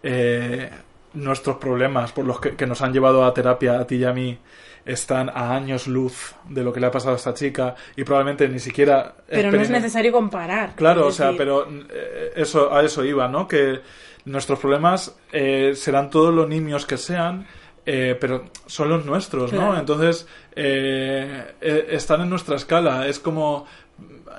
[0.02, 0.70] eh,
[1.14, 4.14] nuestros problemas por los que, que nos han llevado a terapia a ti y a
[4.14, 4.38] mí
[4.86, 8.48] están a años luz de lo que le ha pasado a esta chica y probablemente
[8.48, 10.76] ni siquiera Pero no es necesario comparar.
[10.76, 13.48] Claro, o sea, pero eh, eso a eso iba, ¿no?
[13.48, 13.80] Que
[14.26, 17.46] nuestros problemas eh, serán todos los niños que sean,
[17.86, 19.60] eh, pero son los nuestros, ¿no?
[19.60, 19.80] Claro.
[19.80, 23.08] Entonces, eh, eh, están en nuestra escala.
[23.08, 23.66] Es como.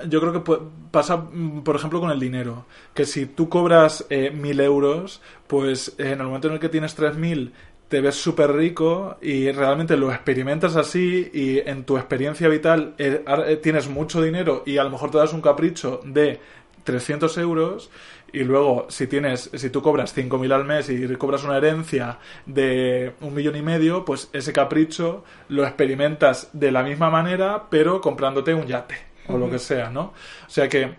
[0.07, 0.57] Yo creo que
[0.89, 2.65] pasa, mm, por ejemplo, con el dinero.
[2.93, 6.69] Que si tú cobras eh, mil euros, pues eh, en el momento en el que
[6.69, 7.53] tienes tres mil
[7.91, 13.21] te ves súper rico y realmente lo experimentas así y en tu experiencia vital eh,
[13.27, 16.39] eh, tienes mucho dinero y a lo mejor te das un capricho de
[16.85, 17.91] 300 euros
[18.31, 23.11] y luego si tienes si tú cobras 5.000 al mes y cobras una herencia de
[23.19, 28.53] un millón y medio pues ese capricho lo experimentas de la misma manera pero comprándote
[28.53, 28.95] un yate
[29.27, 30.13] o lo que sea no
[30.47, 30.95] o sea que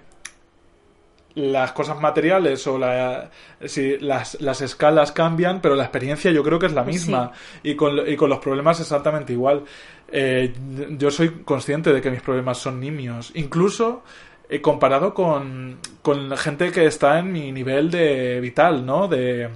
[1.35, 3.31] las cosas materiales o la,
[3.65, 7.33] si las, las escalas cambian, pero la experiencia yo creo que es la misma.
[7.63, 9.65] Y, con, y con los problemas exactamente igual.
[10.11, 10.53] Eh,
[10.99, 13.33] yo soy consciente de que mis problemas son nimios.
[13.35, 14.03] Incluso
[14.49, 19.09] eh, comparado con, con gente que está en mi nivel de vital, ¿no?
[19.09, 19.49] De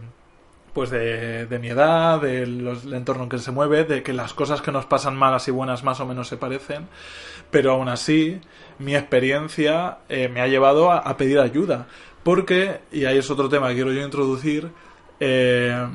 [0.73, 4.61] pues de, de mi edad, del entorno en que se mueve, de que las cosas
[4.61, 6.87] que nos pasan malas y buenas más o menos se parecen,
[7.51, 8.43] pero aún así
[8.79, 11.87] mi experiencia eh, me ha llevado a, a, pedir ayuda,
[12.23, 14.71] porque, y ahí es otro tema que quiero yo introducir,
[15.21, 15.87] eh,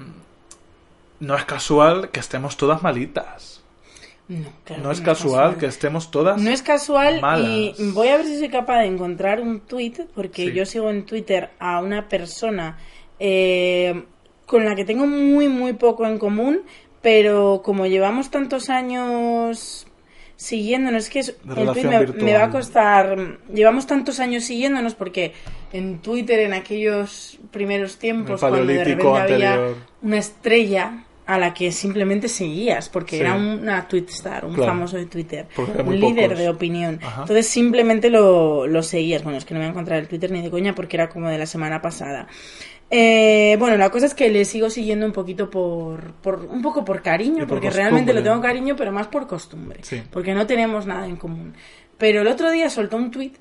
[1.20, 3.64] no es casual que estemos todas malitas.
[4.28, 7.50] No, claro no que es casual que estemos todas No es casual malas.
[7.50, 10.54] y voy a ver si soy capaz de encontrar un tweet porque Sí.
[10.54, 12.78] yo sigo en Twitter a una persona
[13.20, 14.06] eh,
[14.46, 16.62] con la que tengo muy muy poco en común,
[17.02, 19.86] pero como llevamos tantos años
[20.42, 24.96] siguiéndonos, es que es- el tweet me, me va a costar, llevamos tantos años siguiéndonos
[24.96, 25.34] porque
[25.72, 29.60] en Twitter en aquellos primeros tiempos cuando de repente había
[30.02, 33.22] una estrella a la que simplemente seguías porque Sí.
[33.22, 34.72] era una tweetstar, un Claro.
[34.74, 35.46] famoso de Twitter,
[35.86, 36.40] un líder pocos.
[36.40, 37.00] de opinión.
[37.04, 37.22] Ajá.
[37.22, 39.24] Entonces simplemente lo, lo seguías.
[39.24, 41.08] Bueno, es que no me voy a encontrar el Twitter ni de coña porque era
[41.08, 42.28] como de la semana pasada.
[42.94, 46.84] Eh, bueno, la cosa es que le sigo siguiendo un poquito por, por un poco
[46.84, 47.84] por cariño, por porque costumbre.
[47.84, 50.02] realmente lo tengo cariño, pero más por costumbre, Sí.
[50.12, 51.54] porque no tenemos nada en común.
[51.98, 53.32] Pero el otro día soltó un tweet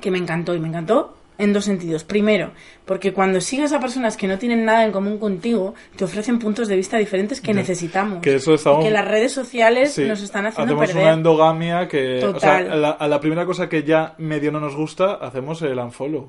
[0.00, 2.04] que me encantó y me encantó en dos sentidos.
[2.04, 2.52] Primero,
[2.84, 6.68] porque cuando sigues a personas que no tienen nada en común contigo, te ofrecen puntos
[6.68, 8.20] de vista diferentes que necesitamos.
[8.22, 11.02] Que eso estamos- Y que las redes sociales Sí, nos están haciendo hacemos perder.
[11.02, 12.70] una endogamia que o sea, Total.
[12.70, 16.28] a la, a la primera cosa que ya medio no nos gusta hacemos el unfollow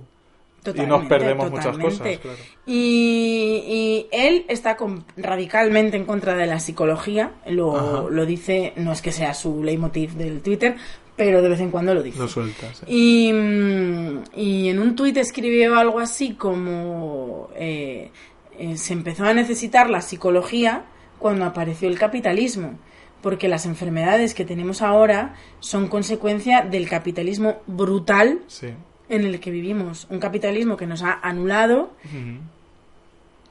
[0.71, 2.37] y nos Totalmente, perdemos muchas cosas claro.
[2.65, 7.33] Y, y él está con- radicalmente en contra de la psicología.
[7.47, 10.75] Lo, lo dice, no es que sea su leitmotiv del Twitter,
[11.15, 12.19] pero de vez en cuando lo dice.
[12.19, 12.85] lo sueltas sí.
[13.27, 18.11] Y, mm, y en un tuit escribió algo así como eh,
[18.57, 20.85] eh, se empezó a necesitar la psicología
[21.19, 22.77] cuando apareció el capitalismo,
[23.21, 28.67] porque las enfermedades que tenemos ahora son consecuencia del capitalismo brutal sí
[29.09, 30.07] en el que vivimos.
[30.09, 31.91] Un capitalismo que nos ha anulado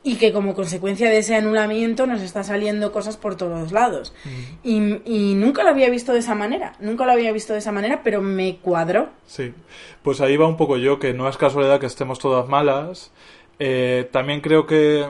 [0.03, 4.15] y que como consecuencia de ese anulamiento nos está saliendo cosas por todos lados.
[4.63, 4.77] Y,
[5.07, 8.03] y nunca lo había visto de esa manera, nunca lo había visto de esa manera,
[8.03, 9.09] pero me cuadró.
[9.27, 9.55] Sí,
[10.03, 13.13] pues ahí va un poco yo, que no es casualidad que estemos todas malas.
[13.59, 15.09] Eh, también creo que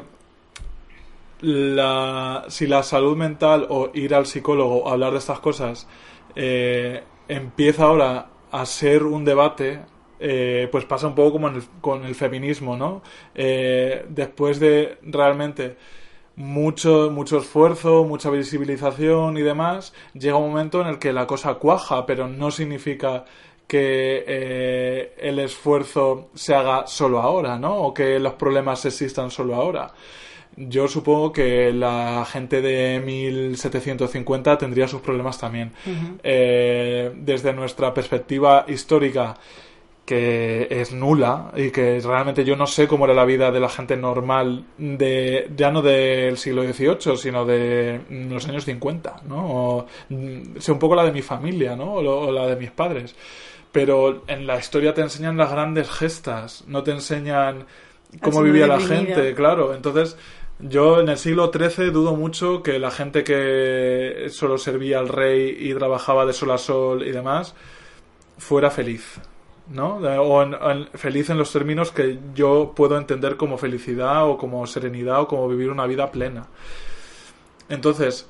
[1.40, 5.88] la, si la salud mental o ir al psicólogo, hablar de estas cosas,
[6.36, 9.80] eh, empieza ahora a ser un debate,
[10.27, 13.03] eh, pues pasa un poco como en el- con el feminismo, ¿no?
[13.35, 15.77] Eh, después de realmente
[16.37, 21.55] mucho, mucho esfuerzo, mucha visibilización y demás, llega un momento en el que la cosa
[21.55, 23.25] cuaja, pero no significa
[23.66, 27.77] que eh, el esfuerzo se haga solo ahora, ¿no?
[27.77, 29.93] O que los problemas existan solo ahora.
[30.57, 35.72] Yo supongo que la gente de 1750 tendría sus problemas también.
[36.22, 39.37] Eh, desde nuestra perspectiva histórica,
[40.05, 43.70] que es nula y que realmente yo no sé cómo era la vida de la
[43.70, 49.46] gente normal de ya no del siglo XVIII sino de los años 50 ¿no?
[49.46, 51.94] O, mm, sé un poco la de mi familia ¿no?
[51.94, 53.14] o, lo- o la de mis padres
[53.72, 57.64] pero en la historia te enseñan las grandes gestas no te enseñan
[58.20, 60.18] cómo vivía la gente claro entonces
[60.61, 65.57] yo en el siglo XIII dudo mucho que la gente que solo servía al rey
[65.59, 67.55] y trabajaba de sol a sol y demás
[68.38, 69.20] fuera feliz,
[69.68, 69.96] ¿no?
[69.96, 74.66] O en- en- feliz en los términos que yo puedo entender como felicidad o como
[74.66, 76.46] serenidad o como vivir una vida plena.
[77.68, 78.28] Entonces,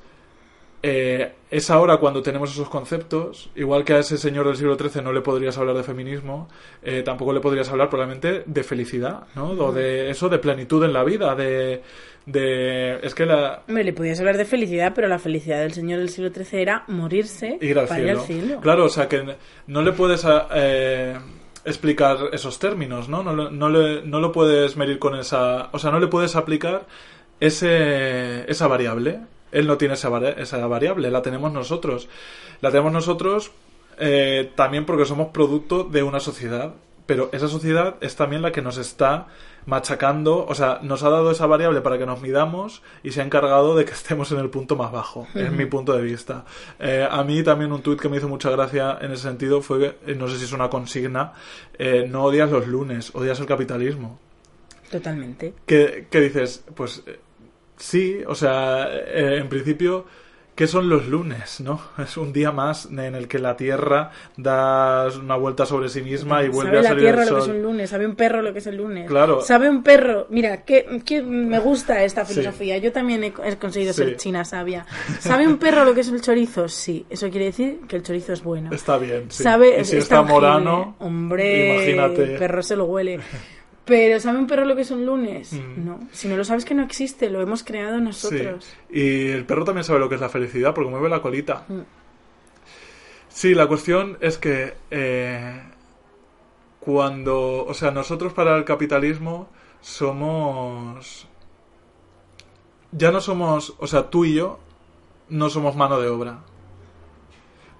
[0.82, 5.02] eh, es ahora cuando tenemos esos conceptos, igual que a ese señor del siglo XIII
[5.02, 6.48] no le podrías hablar de feminismo,
[6.82, 9.50] eh, tampoco le podrías hablar probablemente de felicidad, ¿no?
[9.50, 11.82] O de eso, de plenitud en la vida, de...
[12.26, 15.98] de es que la, Hombre, le podías hablar de felicidad, pero la felicidad del señor
[16.00, 18.12] del siglo XIII era morirse ir al para cielo.
[18.12, 18.60] ir al cielo.
[18.60, 21.16] Claro, o sea que no le puedes eh,
[21.64, 23.22] explicar esos términos, ¿no?
[23.22, 25.68] No, lo- no, le- no lo puedes medir con esa...
[25.72, 26.86] O sea, no le puedes aplicar
[27.40, 29.20] ese, esa variable.
[29.52, 32.08] Él no tiene esa, vari- esa variable, la tenemos nosotros.
[32.60, 33.52] La tenemos nosotros
[33.98, 36.74] eh, también porque somos producto de una sociedad,
[37.06, 39.26] pero esa sociedad es también la que nos está
[39.66, 43.24] machacando, o sea, nos ha dado esa variable para que nos midamos y se ha
[43.24, 46.44] encargado de que estemos en el punto más bajo, es mi punto de vista.
[46.78, 49.78] Eh, a mí también un tuit que me hizo mucha gracia en ese sentido fue,
[49.78, 51.32] que, eh, no sé si es una consigna,
[51.78, 54.18] eh, no odias los lunes, odias el capitalismo.
[54.90, 55.54] Totalmente.
[55.66, 56.64] ¿Qué, qué dices?
[56.74, 57.02] Pues
[57.76, 60.06] sí, o sea, eh, en principio,
[60.54, 61.60] ¿qué son los lunes?
[61.60, 61.80] ¿No?
[61.98, 66.42] Es un día más en el que la Tierra da una vuelta sobre sí misma
[66.44, 67.90] y vuelve ¿Sabe a la salir tierra el lo que es un lunes?
[67.90, 69.08] ¿Sabe un perro lo que es el lunes?
[69.08, 69.40] Claro.
[69.40, 70.26] ¿Sabe un perro?
[70.30, 72.78] Mira, que, que me gusta esta filosofía.
[72.78, 74.02] Yo también he, he conseguido Sí.
[74.04, 74.86] ser china sabia.
[75.20, 76.68] ¿Sabe un perro lo que es el chorizo?
[76.68, 77.04] Sí.
[77.10, 78.70] Eso quiere decir que el chorizo es bueno.
[78.72, 79.42] Está bien, sí.
[79.42, 79.80] ¿Sabe?
[79.80, 82.22] y si es está morano, Hombre, imagínate.
[82.32, 83.20] el perro se lo huele.
[83.84, 85.52] Pero ¿sabe un perro lo que es un lunes?
[85.52, 85.84] Mm.
[85.84, 86.00] No.
[86.12, 88.02] Si no lo sabes que no existe, lo hemos creado Sí.
[88.04, 88.74] nosotros.
[88.90, 91.64] Y el perro también sabe lo que es la felicidad porque mueve la colita.
[91.68, 91.80] Mm.
[93.28, 95.60] Sí, la cuestión es que eh,
[96.80, 99.48] cuando, o sea, nosotros para el capitalismo
[99.80, 101.26] somos,
[102.92, 104.60] ya no somos, o sea, tú y yo
[105.28, 106.38] no somos mano de obra.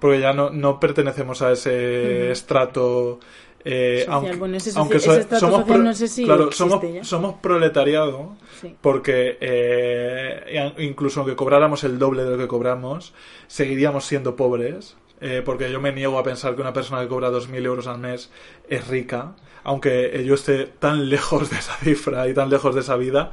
[0.01, 3.21] Porque ya no, no pertenecemos a ese estrato.
[3.65, 4.15] Eh, Social.
[4.15, 8.75] aunque, Bueno, ese aunque so- somos social no sé si claro, somos, somos proletariado, Sí.
[8.81, 13.13] porque eh, incluso aunque cobráramos el doble de lo que cobramos,
[13.47, 14.97] seguiríamos siendo pobres.
[15.21, 17.99] eh, porque yo me niego a pensar que una persona que cobra 2.000 euros al
[17.99, 18.31] mes
[18.69, 22.97] es rica, aunque yo esté tan lejos de esa cifra y tan lejos de esa
[22.97, 23.31] vida.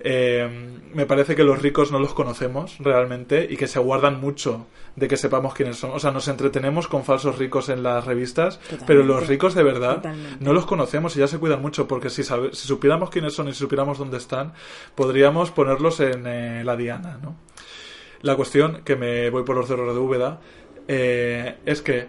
[0.00, 4.66] Eh, me parece que los ricos no los conocemos realmente y que se guardan mucho
[4.94, 5.90] de que sepamos quiénes son.
[5.92, 9.96] O sea, nos entretenemos con falsos ricos en las revistas, pero los ricos de verdad
[9.96, 10.44] Totalmente.
[10.44, 13.48] no los conocemos y ya se cuidan mucho porque si, sabe- si supiéramos quiénes son
[13.48, 14.52] y si supiéramos dónde están,
[14.94, 17.36] podríamos ponerlos en eh, la diana, ¿no?
[18.22, 20.40] La cuestión, que me voy por los cerros de Úbeda,
[20.88, 22.06] eh, es que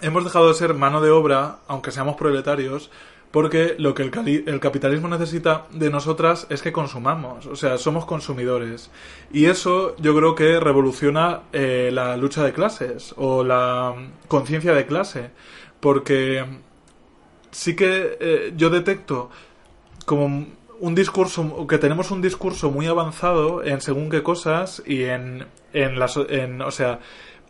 [0.00, 2.90] hemos dejado de ser mano de obra, aunque seamos proletarios,
[3.30, 8.04] porque lo que el, el capitalismo necesita de nosotras es que consumamos, o sea, somos
[8.04, 8.90] consumidores.
[9.32, 14.74] Y eso yo creo que revoluciona eh, la lucha de clases o la mm, conciencia
[14.74, 15.30] de clase,
[15.80, 16.44] porque
[17.50, 19.30] sí que eh, yo detecto
[20.06, 20.46] como
[20.80, 25.98] un discurso que tenemos un discurso muy avanzado en según qué cosas y en en
[25.98, 27.00] la so- en o sea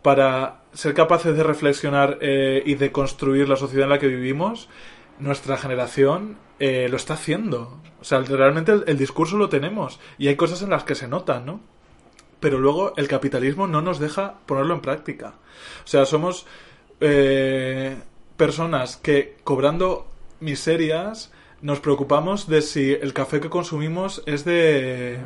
[0.01, 4.67] para ser capaces de reflexionar eh, y de construir la sociedad en la que vivimos
[5.21, 10.35] nuestra generación eh, lo está haciendo o sea realmente el, discurso lo tenemos y hay
[10.35, 11.61] cosas en las que se notan no
[12.41, 15.35] pero luego el capitalismo no nos deja ponerlo en práctica.
[15.85, 16.45] O sea, somos
[16.99, 17.95] eh,
[18.35, 20.07] personas que cobrando
[20.41, 25.19] miserias nos preocupamos de si el café que consumimos es de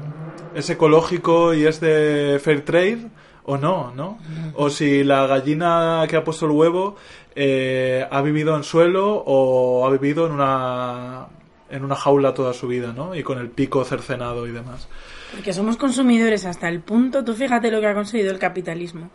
[0.54, 3.08] es ecológico y es de fair trade
[3.46, 4.18] o no, ¿no?
[4.56, 6.98] O si la gallina que ha puesto el huevo
[7.36, 11.28] eh, ha vivido en suelo o ha vivido en una
[11.70, 13.16] en una jaula toda su vida, ¿no?
[13.16, 14.88] Y con el pico cercenado y demás.
[15.32, 19.10] Porque somos consumidores hasta el punto, tú fíjate lo que ha conseguido el capitalismo,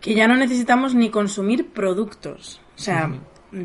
[0.00, 2.60] que ya no necesitamos ni consumir productos.
[2.76, 3.12] O sea,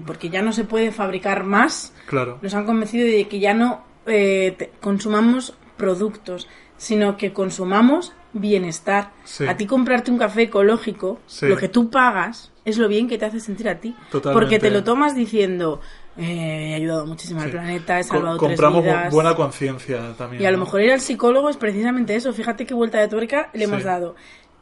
[0.05, 2.37] porque ya no se puede fabricar más, Claro.
[2.41, 9.11] nos han convencido de que ya no eh, te- consumamos productos, sino que consumamos bienestar.
[9.23, 9.45] Sí.
[9.47, 11.47] A ti comprarte un café ecológico, Sí.
[11.47, 13.95] lo que tú pagas es lo bien que te hace sentir a ti.
[14.11, 14.33] Totalmente.
[14.45, 15.79] Porque te lo tomas diciendo,
[16.17, 19.13] eh, he ayudado muchísimo al planeta, he Co- salvado tres compramos bu- vidas.
[19.13, 20.41] buena conciencia también.
[20.41, 22.33] Y a lo mejor ir al psicólogo es precisamente eso.
[22.33, 24.15] Fíjate qué vuelta de tuerca le hemos dado.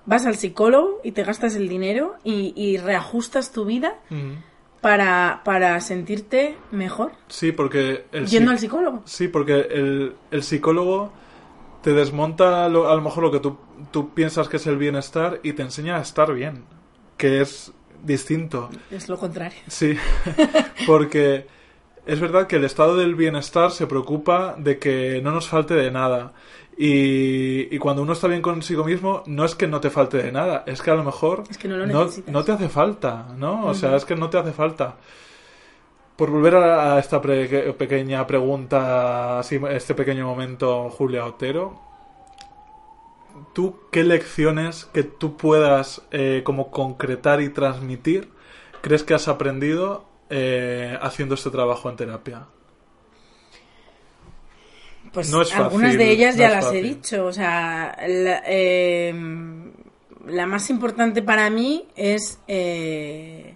[0.05, 3.95] Vas al psicólogo y te gastas el dinero y, y reajustas tu vida
[4.81, 9.01] para, para sentirte mejor Sí, porque el yendo al psicólogo.
[9.05, 11.11] Sí, porque el, el psicólogo
[11.85, 13.57] te desmonta lo- a lo mejor lo que tú,
[13.91, 16.63] tú piensas que es el bienestar y te enseña a estar bien,
[17.15, 17.71] que es
[18.03, 18.71] distinto.
[18.89, 19.59] Es lo contrario.
[19.67, 19.95] Sí,
[20.87, 21.45] porque
[22.07, 25.91] es verdad que el estado del bienestar se preocupa de que no nos falte de
[25.91, 26.33] nada.
[26.77, 30.31] Y, y cuando uno está bien consigo mismo, no es que no te falte de
[30.31, 32.33] nada, es que a lo mejor Es que no lo no, necesitas.
[32.33, 33.65] no te hace falta, ¿no?
[33.67, 34.97] O sea, es que no te hace falta.
[36.15, 41.81] Por volver a, esta pre- pequeña pregunta, este pequeño momento, Julia Otero,
[43.53, 48.29] ¿tú qué lecciones que tú puedas eh, como concretar y transmitir
[48.81, 52.45] crees que has aprendido eh, haciendo este trabajo en terapia?
[55.11, 57.25] Pues No es fácil, algunas de ellas ya las he dicho.
[57.25, 59.13] O sea, la, eh,
[60.27, 62.39] la más importante para mí es...
[62.47, 63.54] eh,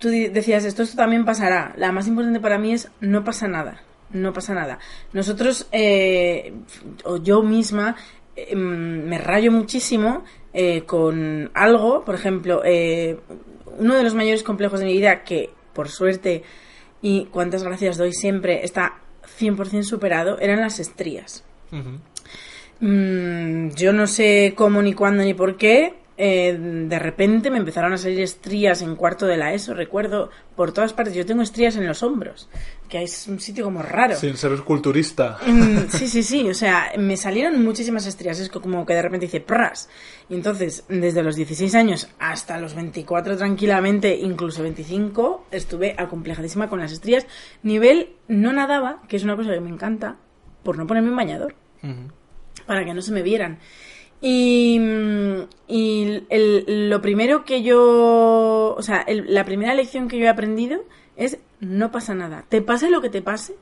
[0.00, 1.72] tú decías esto, esto también pasará.
[1.76, 3.82] La más importante para mí es no pasa nada.
[4.10, 4.80] No pasa nada.
[5.12, 6.52] Nosotros, eh,
[7.04, 7.94] o yo misma,
[8.34, 13.18] eh, me rayo muchísimo eh, con algo, por ejemplo, eh,
[13.78, 16.42] uno de los mayores complejos de mi vida que, por suerte,
[17.02, 18.98] y cuántas gracias doy siempre, está
[19.38, 21.44] 100% superado, eran las estrías.
[22.80, 27.94] Mm, yo no sé cómo, ni cuándo, ni por qué, eh, de repente me empezaron
[27.94, 31.14] a salir estrías en cuarto de la ESO, recuerdo, por todas partes.
[31.14, 32.50] Yo tengo estrías en los hombros,
[32.90, 34.14] que es un sitio como raro.
[34.16, 35.38] Sin ser culturista.
[35.46, 39.24] Mm, sí, sí, sí, o sea, me salieron muchísimas estrías, es como que de repente
[39.24, 39.88] dice pras.
[40.28, 46.80] Y entonces, desde los 16 años hasta los 24 tranquilamente, incluso 25, estuve acomplejadísima con
[46.80, 47.26] las estrías.
[47.62, 50.18] Nivel no nadaba, que es una cosa que me encanta,
[50.62, 51.54] por no ponerme un bañador,
[52.66, 53.58] para que no se me vieran.
[54.22, 54.78] Y,
[55.66, 60.82] y el, lo primero que yo, o sea, la primera lección que yo he aprendido
[61.16, 62.44] es no pasa nada.
[62.48, 63.54] Te pase lo que te pase,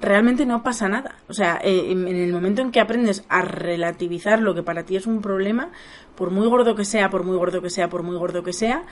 [0.00, 1.16] realmente no pasa nada.
[1.28, 4.96] O sea, eh, en, el momento en que aprendes a relativizar lo que para ti
[4.96, 5.70] es un problema,
[6.14, 8.84] por muy gordo que sea, por muy gordo que sea, por muy gordo que sea,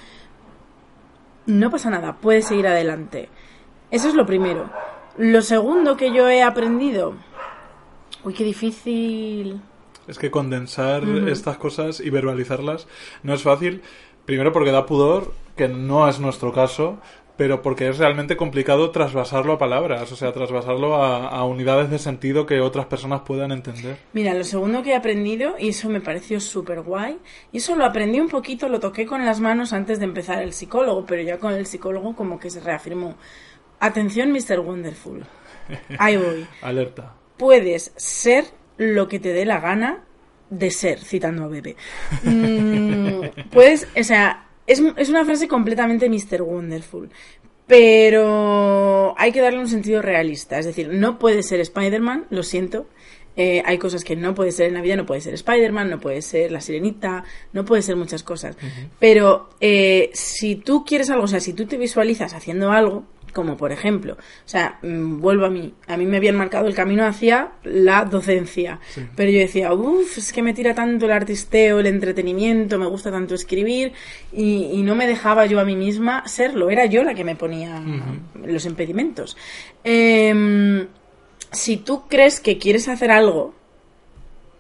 [1.47, 3.29] no pasa nada, puedes seguir adelante.
[3.91, 4.71] Eso es lo primero.
[5.17, 7.15] Lo segundo que yo he aprendido,
[8.25, 9.61] uy, qué difícil.
[10.09, 12.87] Es que condensar estas cosas y verbalizarlas
[13.23, 13.83] no es fácil.
[14.25, 16.99] Primero porque da pudor, que no es nuestro caso,
[17.37, 22.47] pero porque es realmente complicado trasvasarlo a palabras, o sea, trasvasarlo a, unidades de sentido
[22.47, 23.99] que otras personas puedan entender.
[24.13, 27.19] Mira, lo segundo que he aprendido, y eso me pareció súper guay,
[27.53, 30.53] y eso lo aprendí un poquito, lo toqué con las manos antes de empezar el
[30.53, 33.17] psicólogo, pero ya con el psicólogo como que se reafirmó.
[33.81, 34.61] Atención, Mr.
[34.61, 35.25] Wonderful.
[35.99, 36.47] Ahí voy.
[36.63, 37.15] Alerta.
[37.37, 38.45] Puedes ser
[38.77, 40.05] lo que te dé la gana
[40.51, 41.77] de ser, citando a Bebe.
[42.23, 43.21] Mm,
[43.51, 46.43] puedes, o sea, es, es una frase completamente Mr.
[46.43, 47.11] Wonderful.
[47.67, 50.59] Pero hay que darle un sentido realista.
[50.59, 52.87] Es decir, no puede ser Spider-Man, lo siento.
[53.37, 55.99] Eh, hay cosas que no puede ser en la vida, no puede ser Spider-Man, no
[55.99, 58.57] puede ser la sirenita, no puede ser muchas cosas.
[59.01, 63.05] Pero eh, si tú quieres algo, o sea, si tú te visualizas haciendo algo,
[63.35, 66.75] como por ejemplo, o sea, mm, vuelvo a mí, a mí me habían marcado el
[66.75, 68.81] camino hacia la docencia,
[69.17, 73.11] pero yo decía, uff, es que me tira tanto el artisteo, el entretenimiento, me gusta
[73.11, 73.93] tanto escribir
[74.33, 77.83] y, no me dejaba yo a mí misma serlo, era yo la que me ponía
[78.45, 79.37] los impedimentos.
[79.83, 80.87] Em,
[81.51, 83.55] si tú crees que quieres hacer algo,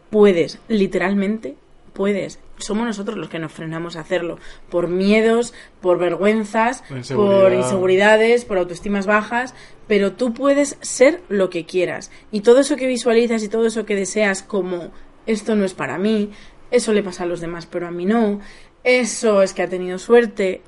[0.09, 1.57] puedes, literalmente,
[1.93, 4.39] puedes somos nosotros los que nos frenamos a hacerlo
[4.71, 6.83] por miedos, por vergüenzas,
[7.15, 9.55] por inseguridades, por autoestimas bajas,
[9.87, 13.85] pero tú puedes ser lo que quieras y todo eso que visualizas y todo eso
[13.85, 14.91] que deseas como
[15.27, 16.31] esto no es para mí,
[16.71, 18.41] eso le pasa a los demás, pero a mí no,
[18.83, 20.63] eso es que ha tenido suerte,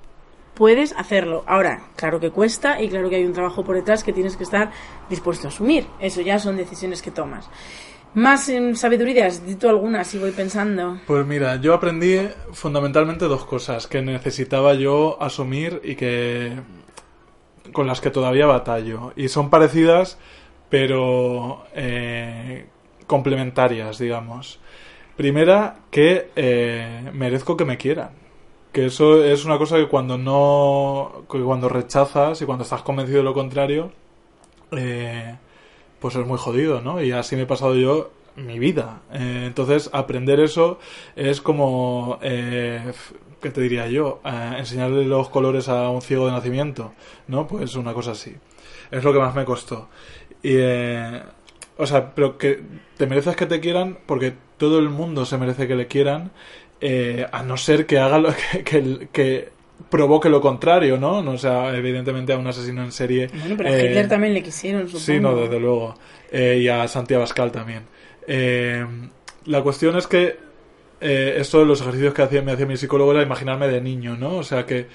[0.55, 1.44] puedes hacerlo.
[1.47, 4.44] Ahora, claro que cuesta y claro que hay un trabajo por detrás que tienes que
[4.44, 4.72] estar
[5.09, 5.86] dispuesto a asumir.
[6.01, 7.49] Eso ya son decisiones que tomas.
[8.17, 10.99] Más en sabiduría, has dicho alguna, si voy pensando.
[11.07, 12.17] Pues mira, yo aprendí
[12.51, 16.55] fundamentalmente dos cosas que necesitaba yo asumir y que
[17.75, 19.12] con las que todavía batallo.
[19.17, 20.19] Y son parecidas,
[20.71, 22.64] pero eh,
[23.07, 24.61] complementarias, digamos.
[25.14, 28.12] Primera, que eh, merezco que me quieran.
[28.73, 31.27] Que eso es una cosa que cuando no.
[31.31, 33.93] que cuando rechazas y cuando estás convencido de lo contrario.
[34.71, 35.37] Eh,
[36.01, 37.03] pues es muy jodido, ¿no?
[37.03, 39.03] Y así me he pasado yo mi vida.
[39.12, 40.78] Eh, entonces, aprender eso
[41.16, 42.92] es como, eh,
[43.40, 44.20] ¿qué te diría yo?
[44.24, 46.92] Eh, enseñarle los colores a un ciego de nacimiento,
[47.28, 47.47] ¿no?
[47.47, 48.34] Pues una cosa así.
[48.90, 49.88] Es lo que más me costó.
[50.42, 51.22] Y, eh,
[51.78, 52.62] o sea, pero que
[52.97, 56.32] te mereces que te quieran porque todo el mundo se merece que le quieran,
[57.32, 58.30] a no ser que haga lo
[58.64, 59.55] que, que
[59.91, 61.18] provoque lo contrario, ¿no?
[61.18, 63.28] O sea, evidentemente a un asesino en serie.
[63.28, 65.05] Bueno, pero a Hitler eh, también le quisieron, supongo.
[65.05, 65.97] Sí, no, desde luego.
[66.30, 67.84] Eh, y a Santiago Abascal también.
[68.26, 68.84] Eh,
[69.47, 70.45] la cuestión es que
[70.99, 74.37] esto de los ejercicios que hacía, me hacía mi psicólogo era imaginarme de niño, ¿no?
[74.37, 74.89] O sea que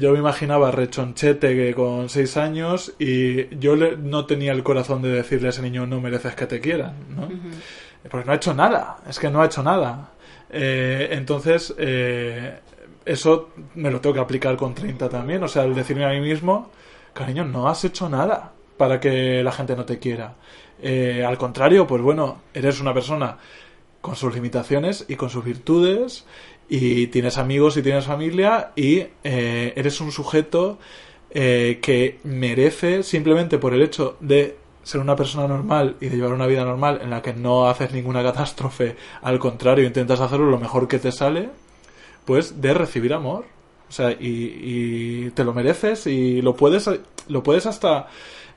[0.00, 5.48] yo me imaginaba rechonchete con seis años y yo no tenía el corazón de decirle
[5.48, 7.28] a ese niño no mereces que te quieran, ¿no?
[8.08, 10.12] Porque no ha hecho nada, es que no ha hecho nada.
[10.50, 11.74] entonces,
[13.04, 15.42] eso me lo tengo que aplicar con 30 también.
[15.42, 16.70] O sea, el decirme a mí mismo,
[17.12, 20.34] cariño, no has hecho nada para que la gente no te quiera.
[20.82, 23.38] Eh, al contrario, pues bueno, eres una persona
[24.00, 26.26] con sus limitaciones y con sus virtudes
[26.68, 30.78] y tienes amigos y tienes familia y eh, eres un sujeto
[31.30, 36.32] eh, que merece simplemente por el hecho de ser una persona normal y de llevar
[36.32, 40.58] una vida normal en la que no haces ninguna catástrofe, al contrario, intentas hacerlo lo
[40.58, 41.48] mejor que te sale,
[42.24, 43.46] pues de recibir amor.
[43.88, 46.90] O sea, y, te lo mereces y lo puedes,
[47.28, 48.08] lo puedes hasta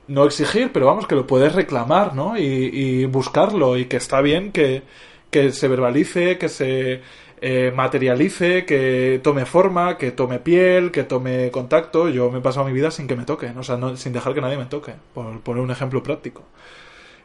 [0.08, 2.38] no exigir, pero vamos, que lo puedes reclamar, ¿no?
[2.38, 4.82] Y, y buscarlo y que está bien que,
[5.30, 7.02] que se verbalice, que se
[7.40, 12.08] eh, materialice, que tome forma, que tome piel, que tome contacto.
[12.08, 14.34] Yo me he pasado mi vida sin que me toquen, o sea, no, sin dejar
[14.34, 16.42] que nadie me toque, por poner un ejemplo práctico.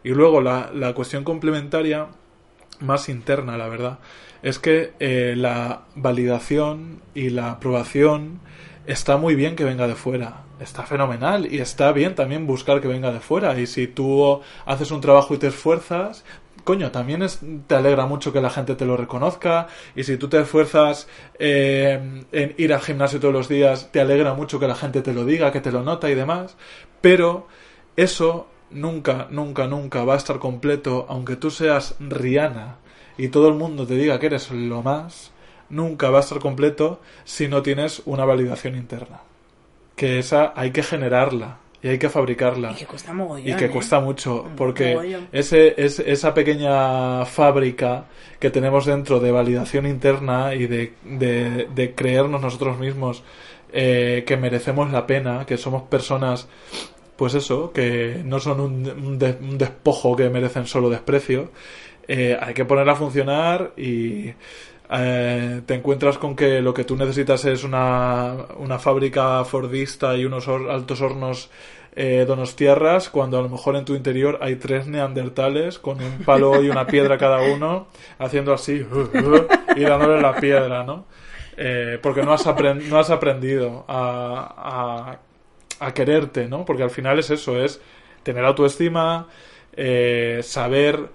[0.03, 2.07] Y luego la, la cuestión complementaria,
[2.79, 3.99] más interna, la verdad,
[4.41, 8.39] es que eh, la validación y la aprobación
[8.85, 12.87] está muy bien que venga de fuera, está fenomenal y está bien también buscar que
[12.87, 13.57] venga de fuera.
[13.59, 16.25] Y si tú haces un trabajo y te esfuerzas,
[16.63, 19.67] coño, también es, te alegra mucho que la gente te lo reconozca.
[19.95, 21.07] Y si tú te esfuerzas
[21.39, 25.13] eh, en ir al gimnasio todos los días, te alegra mucho que la gente te
[25.13, 26.57] lo diga, que te lo nota y demás,
[27.01, 27.47] pero
[27.95, 32.77] eso nunca, nunca, nunca va a estar completo, aunque tú seas Rihanna
[33.17, 35.31] y todo el mundo te diga que eres lo más,
[35.69, 39.21] nunca va a estar completo si no tienes una validación interna.
[39.95, 42.71] Que esa hay que generarla y hay que fabricarla.
[42.71, 43.47] Y que cuesta mogollón.
[43.47, 43.69] Y que ¿eh?
[43.69, 45.27] cuesta mucho, porque Mogollón.
[45.31, 48.05] ese, es, esa pequeña fábrica
[48.39, 53.23] que tenemos dentro de validación interna y de, de, de creernos nosotros mismos
[53.75, 56.47] eh, que merecemos la pena, que somos personas,
[57.15, 61.51] pues eso, que no son un, un de- un despojo que merecen solo desprecio,
[62.07, 64.33] eh, hay que ponerla a funcionar y
[64.91, 70.25] eh, te encuentras con que lo que tú necesitas es una, una fábrica fordista y
[70.25, 71.49] unos hor- altos hornos
[71.95, 76.61] eh, donostiarras, cuando a lo mejor en tu interior hay tres neandertales con un palo
[76.63, 77.87] y una piedra cada uno,
[78.17, 81.05] haciendo así uh, uh, y dándole la piedra, ¿no?
[81.55, 82.43] Eh, porque no has,
[82.89, 85.19] no has aprendido a, a,
[85.79, 86.65] a quererte, ¿no?
[86.65, 87.81] Porque al final es eso, es
[88.23, 89.27] tener autoestima,
[89.75, 91.09] eh, saber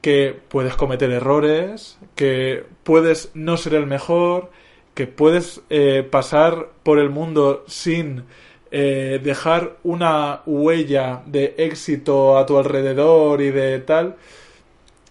[0.00, 4.50] que puedes cometer errores, que puedes no ser el mejor,
[4.94, 8.24] que puedes eh, pasar por el mundo sin
[8.70, 14.16] eh, dejar una huella de éxito a tu alrededor y de tal.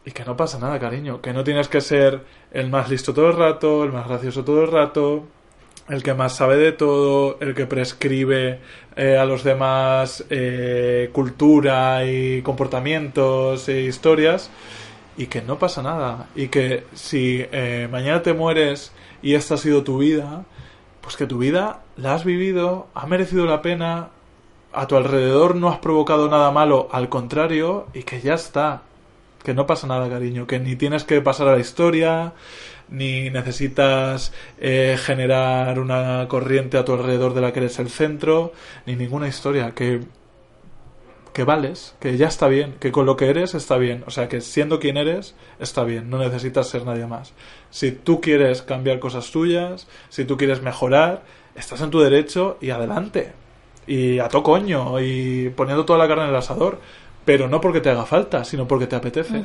[0.05, 1.21] Y que no pasa nada, cariño.
[1.21, 2.21] Que no tienes que ser
[2.51, 5.27] el más listo todo el rato, el más gracioso todo el rato,
[5.89, 8.59] el que más sabe de todo, el que prescribe
[8.95, 14.49] eh, a los demás eh, cultura y comportamientos e historias.
[15.17, 16.27] Y que no pasa nada.
[16.35, 20.45] Y que si eh, mañana te mueres y esta ha sido tu vida,
[21.01, 24.09] pues que tu vida la has vivido, ha merecido la pena,
[24.71, 28.83] a tu alrededor no has provocado nada malo, al contrario, y que ya está.
[29.43, 32.33] Que no pasa nada, cariño, que ni tienes que pasar a la historia,
[32.89, 38.53] ni necesitas eh, generar una corriente a tu alrededor de la que eres el centro,
[38.85, 40.01] ni ninguna historia, que
[41.33, 44.27] que vales, que ya está bien, que con lo que eres está bien, o sea
[44.27, 47.33] que siendo quien eres está bien, no necesitas ser nadie más.
[47.69, 51.23] Si tú quieres cambiar cosas tuyas, si tú quieres mejorar,
[51.55, 53.31] estás en tu derecho y adelante.
[53.87, 56.79] Y a to coño, y poniendo toda la carne en el asador,
[57.30, 59.43] pero no porque te haga falta, sino porque te apetece.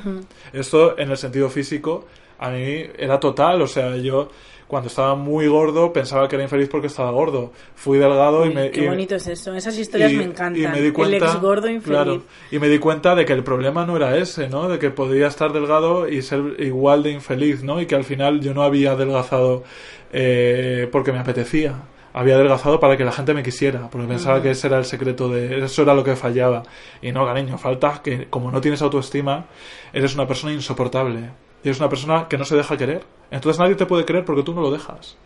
[0.55, 2.07] Esto en el sentido físico
[2.39, 4.31] a mí era total, o sea, yo
[4.67, 7.53] cuando estaba muy gordo pensaba que era infeliz porque estaba gordo.
[7.75, 9.55] Fui delgado Uy, y me qué y- bonito es eso.
[9.55, 10.63] Esas historias y- me encantan.
[10.63, 11.85] y me di cuenta, el ex gordo infeliz.
[11.99, 14.67] claro, y me di cuenta de que el problema no era ese, ¿no?
[14.67, 17.83] De que podía estar delgado y ser igual de infeliz, ¿no?
[17.83, 19.63] Y que al final yo no había adelgazado
[20.11, 21.75] eh, porque me apetecía.
[22.17, 25.29] Había adelgazado para que la gente me quisiera, porque pensaba que ese era el secreto
[25.29, 25.65] de...
[25.65, 26.63] Eso era lo que fallaba.
[27.03, 29.47] Y no, cariño, falta que como no tienes autoestima,
[29.93, 31.31] eres una persona insoportable.
[31.65, 33.03] Y eres una persona que no se deja querer.
[33.33, 35.17] Entonces nadie te puede querer porque tú no lo dejas.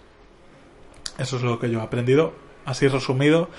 [1.19, 2.33] Eso es lo que yo he aprendido,
[2.65, 3.51] así resumido,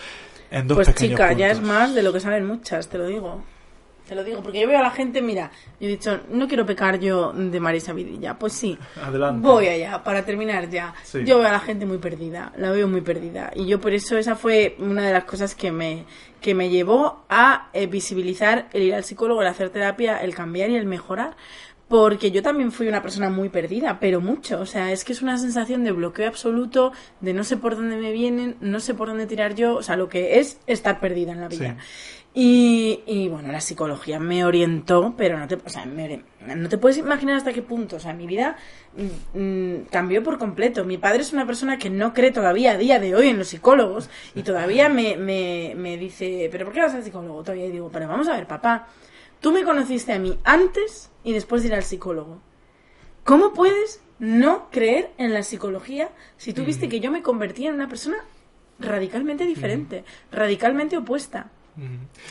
[0.50, 3.06] en dos Pues pequeños chica, ya es más de lo que saben muchas, te lo
[3.06, 3.44] digo.
[4.10, 6.66] Te lo digo, porque yo veo a la gente, mira, yo he dicho, no quiero
[6.66, 8.40] pecar yo de Marisa Vidilla.
[8.40, 9.48] Pues sí, Adelante.
[9.48, 10.96] voy allá, para terminar ya.
[11.04, 11.20] Sí.
[11.24, 13.52] Yo veo a la gente muy perdida, la veo muy perdida.
[13.54, 16.06] Y yo por eso esa fue una de las cosas que me,
[16.42, 20.72] que me llevó a eh, visibilizar el ir al psicólogo, el hacer terapia, el cambiar
[20.72, 21.36] y el mejorar.
[21.88, 24.60] Porque yo también fui una persona muy perdida, pero mucho.
[24.60, 27.98] O sea, es que es una sensación de bloqueo absoluto, de no sé por dónde
[27.98, 29.76] me vienen, no sé por dónde tirar yo.
[29.76, 31.78] O sea, lo que es estar perdida en la vida.
[32.34, 36.24] Y, y, bueno, la psicología me orientó, pero no te, o sea, me
[36.56, 37.96] no te puedes imaginar hasta qué punto.
[37.96, 38.56] O sea, mi vida
[38.96, 40.86] mm, mm, cambió por completo.
[40.86, 43.48] Mi padre es una persona que no cree todavía a día de hoy en los
[43.48, 47.42] psicólogos y todavía me, me, me dice, ¿pero por qué vas al psicólogo?
[47.42, 48.88] Todavía y digo, pero vamos a ver, papá,
[49.40, 52.40] tú me conociste a mí antes y después de ir al psicólogo.
[53.24, 57.76] ¿Cómo puedes no creer en la psicología si tú viste que yo me convertía en
[57.76, 58.18] una persona
[58.80, 61.52] radicalmente diferente, radicalmente opuesta?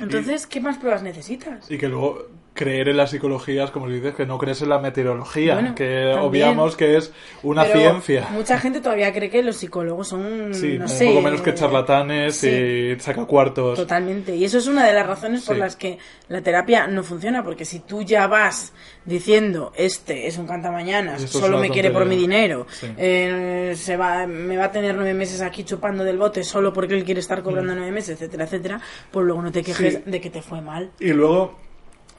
[0.01, 1.71] Entonces, ¿qué más pruebas necesitas?
[1.71, 2.27] Y, y que luego
[2.59, 5.75] creer en la psicología es como si dices que no crees en la meteorología, Bueno,
[5.77, 6.19] que también.
[6.19, 7.13] obviamos que es
[7.45, 8.27] una Pero ciencia.
[8.33, 11.55] Mucha gente todavía cree que los psicólogos son, Sí, no un sé, poco menos que
[11.55, 12.49] charlatanes sí.
[12.49, 13.79] y sacacuartos.
[13.79, 14.35] Totalmente.
[14.35, 15.61] Y eso es una de las razones por Sí.
[15.61, 15.99] las que
[16.29, 18.73] la terapia no funciona, porque si tú ya vas
[19.05, 22.39] diciendo, este es un cantamañanas, Esto es solo me quiere por mi tontería".
[22.39, 22.67] dinero,
[22.99, 26.95] eh, se va, me va a tener nueve meses aquí chupando del bote solo porque
[26.95, 28.81] él quiere estar cobrando nueve meses, etcétera, etcétera,
[29.11, 30.11] pues luego no te quejes Mm.
[30.11, 30.91] De que te fue mal.
[30.99, 31.55] Y luego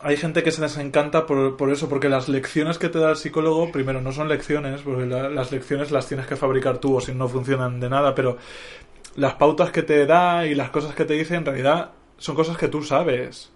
[0.01, 3.11] hay gente que se les encanta por, por eso, porque las lecciones que te da
[3.11, 6.95] el psicólogo, primero, no son lecciones, porque la- las lecciones las tienes que fabricar tú
[6.97, 8.37] o si no funcionan de nada, pero
[9.15, 12.57] las pautas que te da y las cosas que te dice en realidad son cosas
[12.57, 13.51] que tú sabes.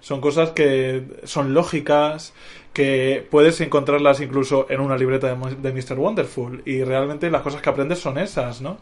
[0.00, 2.32] Son cosas que son lógicas,
[2.72, 5.98] que puedes encontrarlas incluso en una libreta de, de Mr.
[5.98, 6.62] Wonderful.
[6.66, 8.78] Y realmente las cosas que aprendes son esas, ¿no?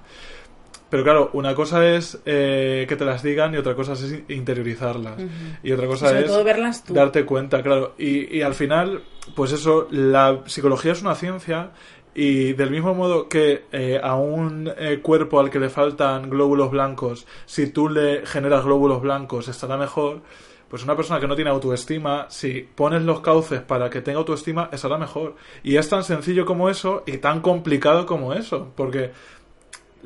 [0.89, 5.15] Pero claro, una cosa es eh, que te las digan y otra cosa es interiorizarlas.
[5.63, 6.95] Y otra cosa Sobre es todo verlas tú.
[6.95, 7.95] darte cuenta, claro.
[7.99, 9.03] Y, y al final,
[9.35, 11.71] pues eso, la psicología es una ciencia
[12.15, 16.71] y del mismo modo que eh, a un eh, cuerpo al que le faltan glóbulos
[16.71, 20.23] blancos, si tú le generas glóbulos blancos estará mejor,
[20.71, 24.71] pues una persona que no tiene autoestima, si pones los cauces para que tenga autoestima,
[24.73, 25.37] estará mejor.
[25.63, 29.11] Y es tan sencillo como eso y tan complicado como eso, porque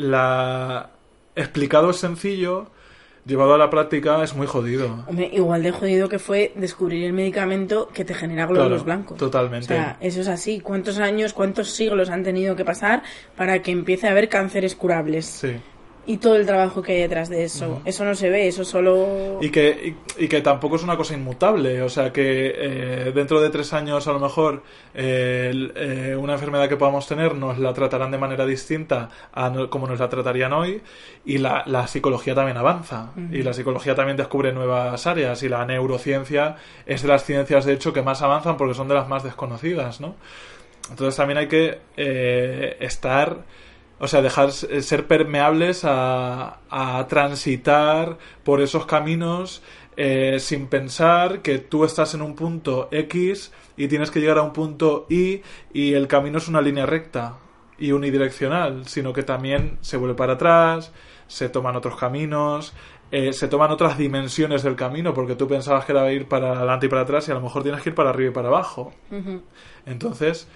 [0.08, 0.90] la
[1.36, 2.70] explicado es sencillo,
[3.26, 5.04] llevado a la práctica es muy jodido.
[5.06, 9.18] Hombre, igual de jodido que fue descubrir el medicamento que te genera glóbulos Claro, blancos.
[9.18, 9.66] totalmente.
[9.66, 10.60] O sea, eso es así.
[10.60, 13.02] ¿Cuántos años, cuántos siglos han tenido que pasar
[13.36, 15.26] para que empiece a haber cánceres curables?
[15.26, 15.56] Sí.
[16.06, 17.82] Y todo el trabajo que hay detrás de eso.
[17.84, 19.38] Eso no se ve, eso solo...
[19.42, 21.82] Y que, y, y que tampoco es una cosa inmutable.
[21.82, 24.62] O sea, que eh, dentro de tres años, a lo mejor,
[24.94, 29.50] eh, el- eh, una enfermedad que podamos tener nos la tratarán de manera distinta a
[29.50, 30.82] no- como nos la tratarían hoy.
[31.24, 33.12] Y la, la psicología también avanza.
[33.30, 35.42] Y la psicología también descubre nuevas áreas.
[35.44, 38.94] Y la neurociencia es de las ciencias, de hecho, que más avanzan porque son de
[38.94, 40.16] las más desconocidas, ¿no?
[40.90, 43.44] Entonces también hay que eh, estar,
[44.00, 49.62] o sea, dejar s- ser permeables a, a transitar por esos caminos
[49.96, 54.42] eh, sin pensar que tú estás en un punto X y tienes que llegar a
[54.42, 55.42] un punto Y
[55.72, 57.34] y el camino es una línea recta
[57.78, 60.92] y unidireccional, sino que también se vuelve para atrás,
[61.28, 62.74] se toman otros caminos,
[63.10, 66.86] eh, se toman otras dimensiones del camino, porque tú pensabas que era ir para adelante
[66.86, 68.92] y para atrás y a lo mejor tienes que ir para arriba y para abajo.
[69.86, 70.46] Entonces,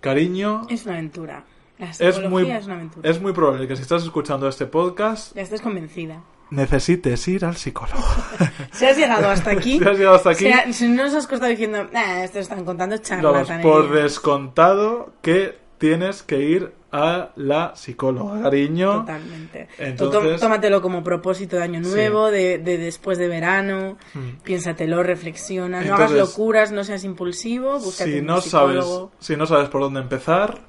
[0.00, 1.44] cariño, Es una aventura.
[1.78, 3.08] La es muy, es una aventura.
[3.08, 6.22] es muy probable que si estás escuchando este podcast Ya estás convencida.
[6.50, 8.02] necesites ir al psicólogo.
[8.72, 9.78] Si has llegado hasta aquí...
[9.82, 11.86] Si has llegado hasta aquí- Si, ha- si no nos has costado diciendo,
[12.22, 13.60] esto están contando charlatanerías.
[13.62, 19.00] por descontado que tienes que ir a la psicóloga, cariño.
[19.00, 19.68] Totalmente.
[19.78, 21.90] Entonces- Tó- Tómatelo como propósito de año Sí.
[21.90, 23.98] nuevo, de, de después de verano.
[24.14, 24.42] Mm.
[24.42, 25.82] Piénsatelo, reflexiona.
[25.82, 27.78] no hagas locuras, no seas impulsivo.
[27.78, 28.84] Búscate Si un no, sabes,
[29.20, 30.66] si no sabes por dónde empezar,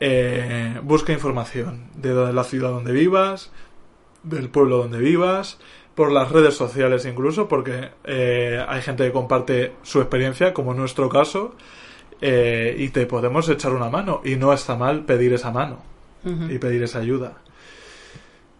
[0.00, 3.52] eh, busca información de la ciudad donde vivas,
[4.22, 5.58] del pueblo donde vivas,
[5.94, 10.78] por las redes sociales incluso, porque eh, hay gente que comparte su experiencia, como en
[10.78, 11.54] nuestro caso,
[12.22, 14.22] eh, y te podemos echar una mano.
[14.24, 15.82] Y no está mal pedir esa mano
[16.24, 17.38] y pedir esa ayuda.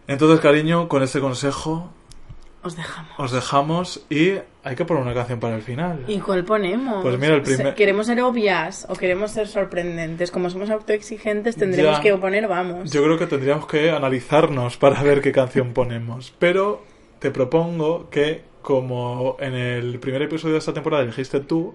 [0.07, 1.91] Entonces, cariño, con este consejo
[2.63, 3.11] Os dejamos.
[3.17, 4.33] os dejamos y
[4.63, 6.03] hay que poner una canción para el final.
[6.07, 7.01] ¿Y cuál ponemos?
[7.01, 10.29] Pues mira, el primer- ¿Queremos ser obvias o queremos ser sorprendentes?
[10.29, 12.01] Como somos autoexigentes, tendremos Ya.
[12.03, 12.91] que poner vamos.
[12.91, 16.33] Yo creo que tendríamos que analizarnos para ver qué canción ponemos.
[16.37, 16.83] Pero
[17.19, 21.73] te propongo que, como en el primer episodio de esta temporada elegiste tú,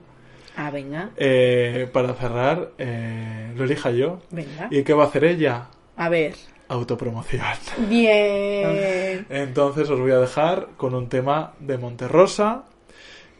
[0.56, 4.20] Ah, venga, eh, para cerrar, eh, lo elija yo.
[4.30, 4.68] venga.
[4.70, 5.66] ¿Y qué va a hacer ella?
[5.96, 6.34] A ver.
[6.68, 7.42] Autopromoción.
[7.88, 9.26] Bien.
[9.30, 12.64] Entonces os voy a dejar con un tema de Monterrosa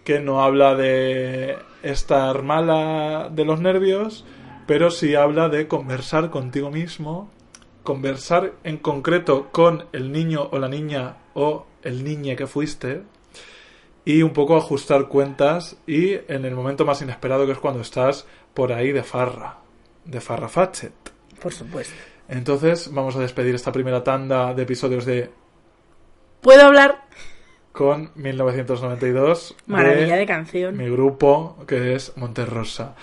[0.04, 4.24] que no habla de estar mala de los nervios,
[4.66, 7.28] pero sí habla de conversar contigo mismo,
[7.82, 13.02] conversar en concreto con el niño o la niña o el niñe que fuiste
[14.04, 18.26] y un poco ajustar cuentas y en el momento más inesperado que es cuando estás
[18.54, 19.58] por ahí de farra,
[20.04, 20.94] de farra fachet.
[21.42, 22.15] Por supuesto.
[22.28, 25.30] Entonces vamos a despedir esta primera tanda de episodios de
[26.40, 27.04] ¿Puedo hablar?
[27.72, 30.76] con 1992 Maravilla de canción.
[30.76, 32.94] mi grupo que es Monterrosa.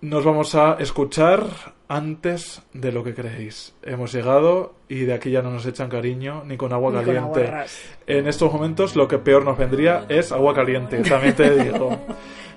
[0.00, 1.44] Nos vamos a escuchar
[1.88, 3.74] antes de lo que creéis.
[3.82, 7.04] Hemos llegado y de aquí ya no nos echan cariño ni con agua Ni con
[7.32, 7.50] caliente.
[8.06, 11.98] en estos momentos lo que peor nos vendría es agua caliente, también te digo.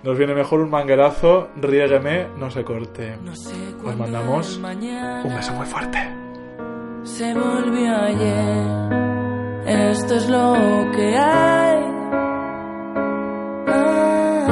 [0.03, 3.19] Nos viene mejor un manguerazo, riégueme, no se corte.
[3.85, 5.99] Os mandamos un beso muy fuerte.
[7.03, 8.89] Se volvió ayer,
[9.91, 10.55] esto es lo
[10.95, 11.83] que hay.
[13.67, 14.47] Ah,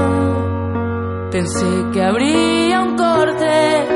[1.31, 3.87] pensé que habría un corte,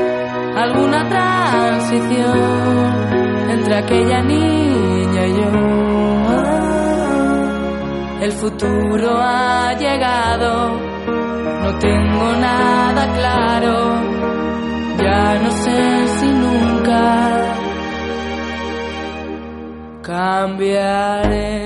[0.56, 2.36] alguna transición
[3.50, 5.50] entre aquella niña y yo.
[6.30, 7.48] Ah,
[8.22, 10.83] el futuro ha llegado
[11.64, 13.74] no tengo nada claro,
[15.02, 17.56] ya no sé si nunca
[20.02, 21.64] cambiaré.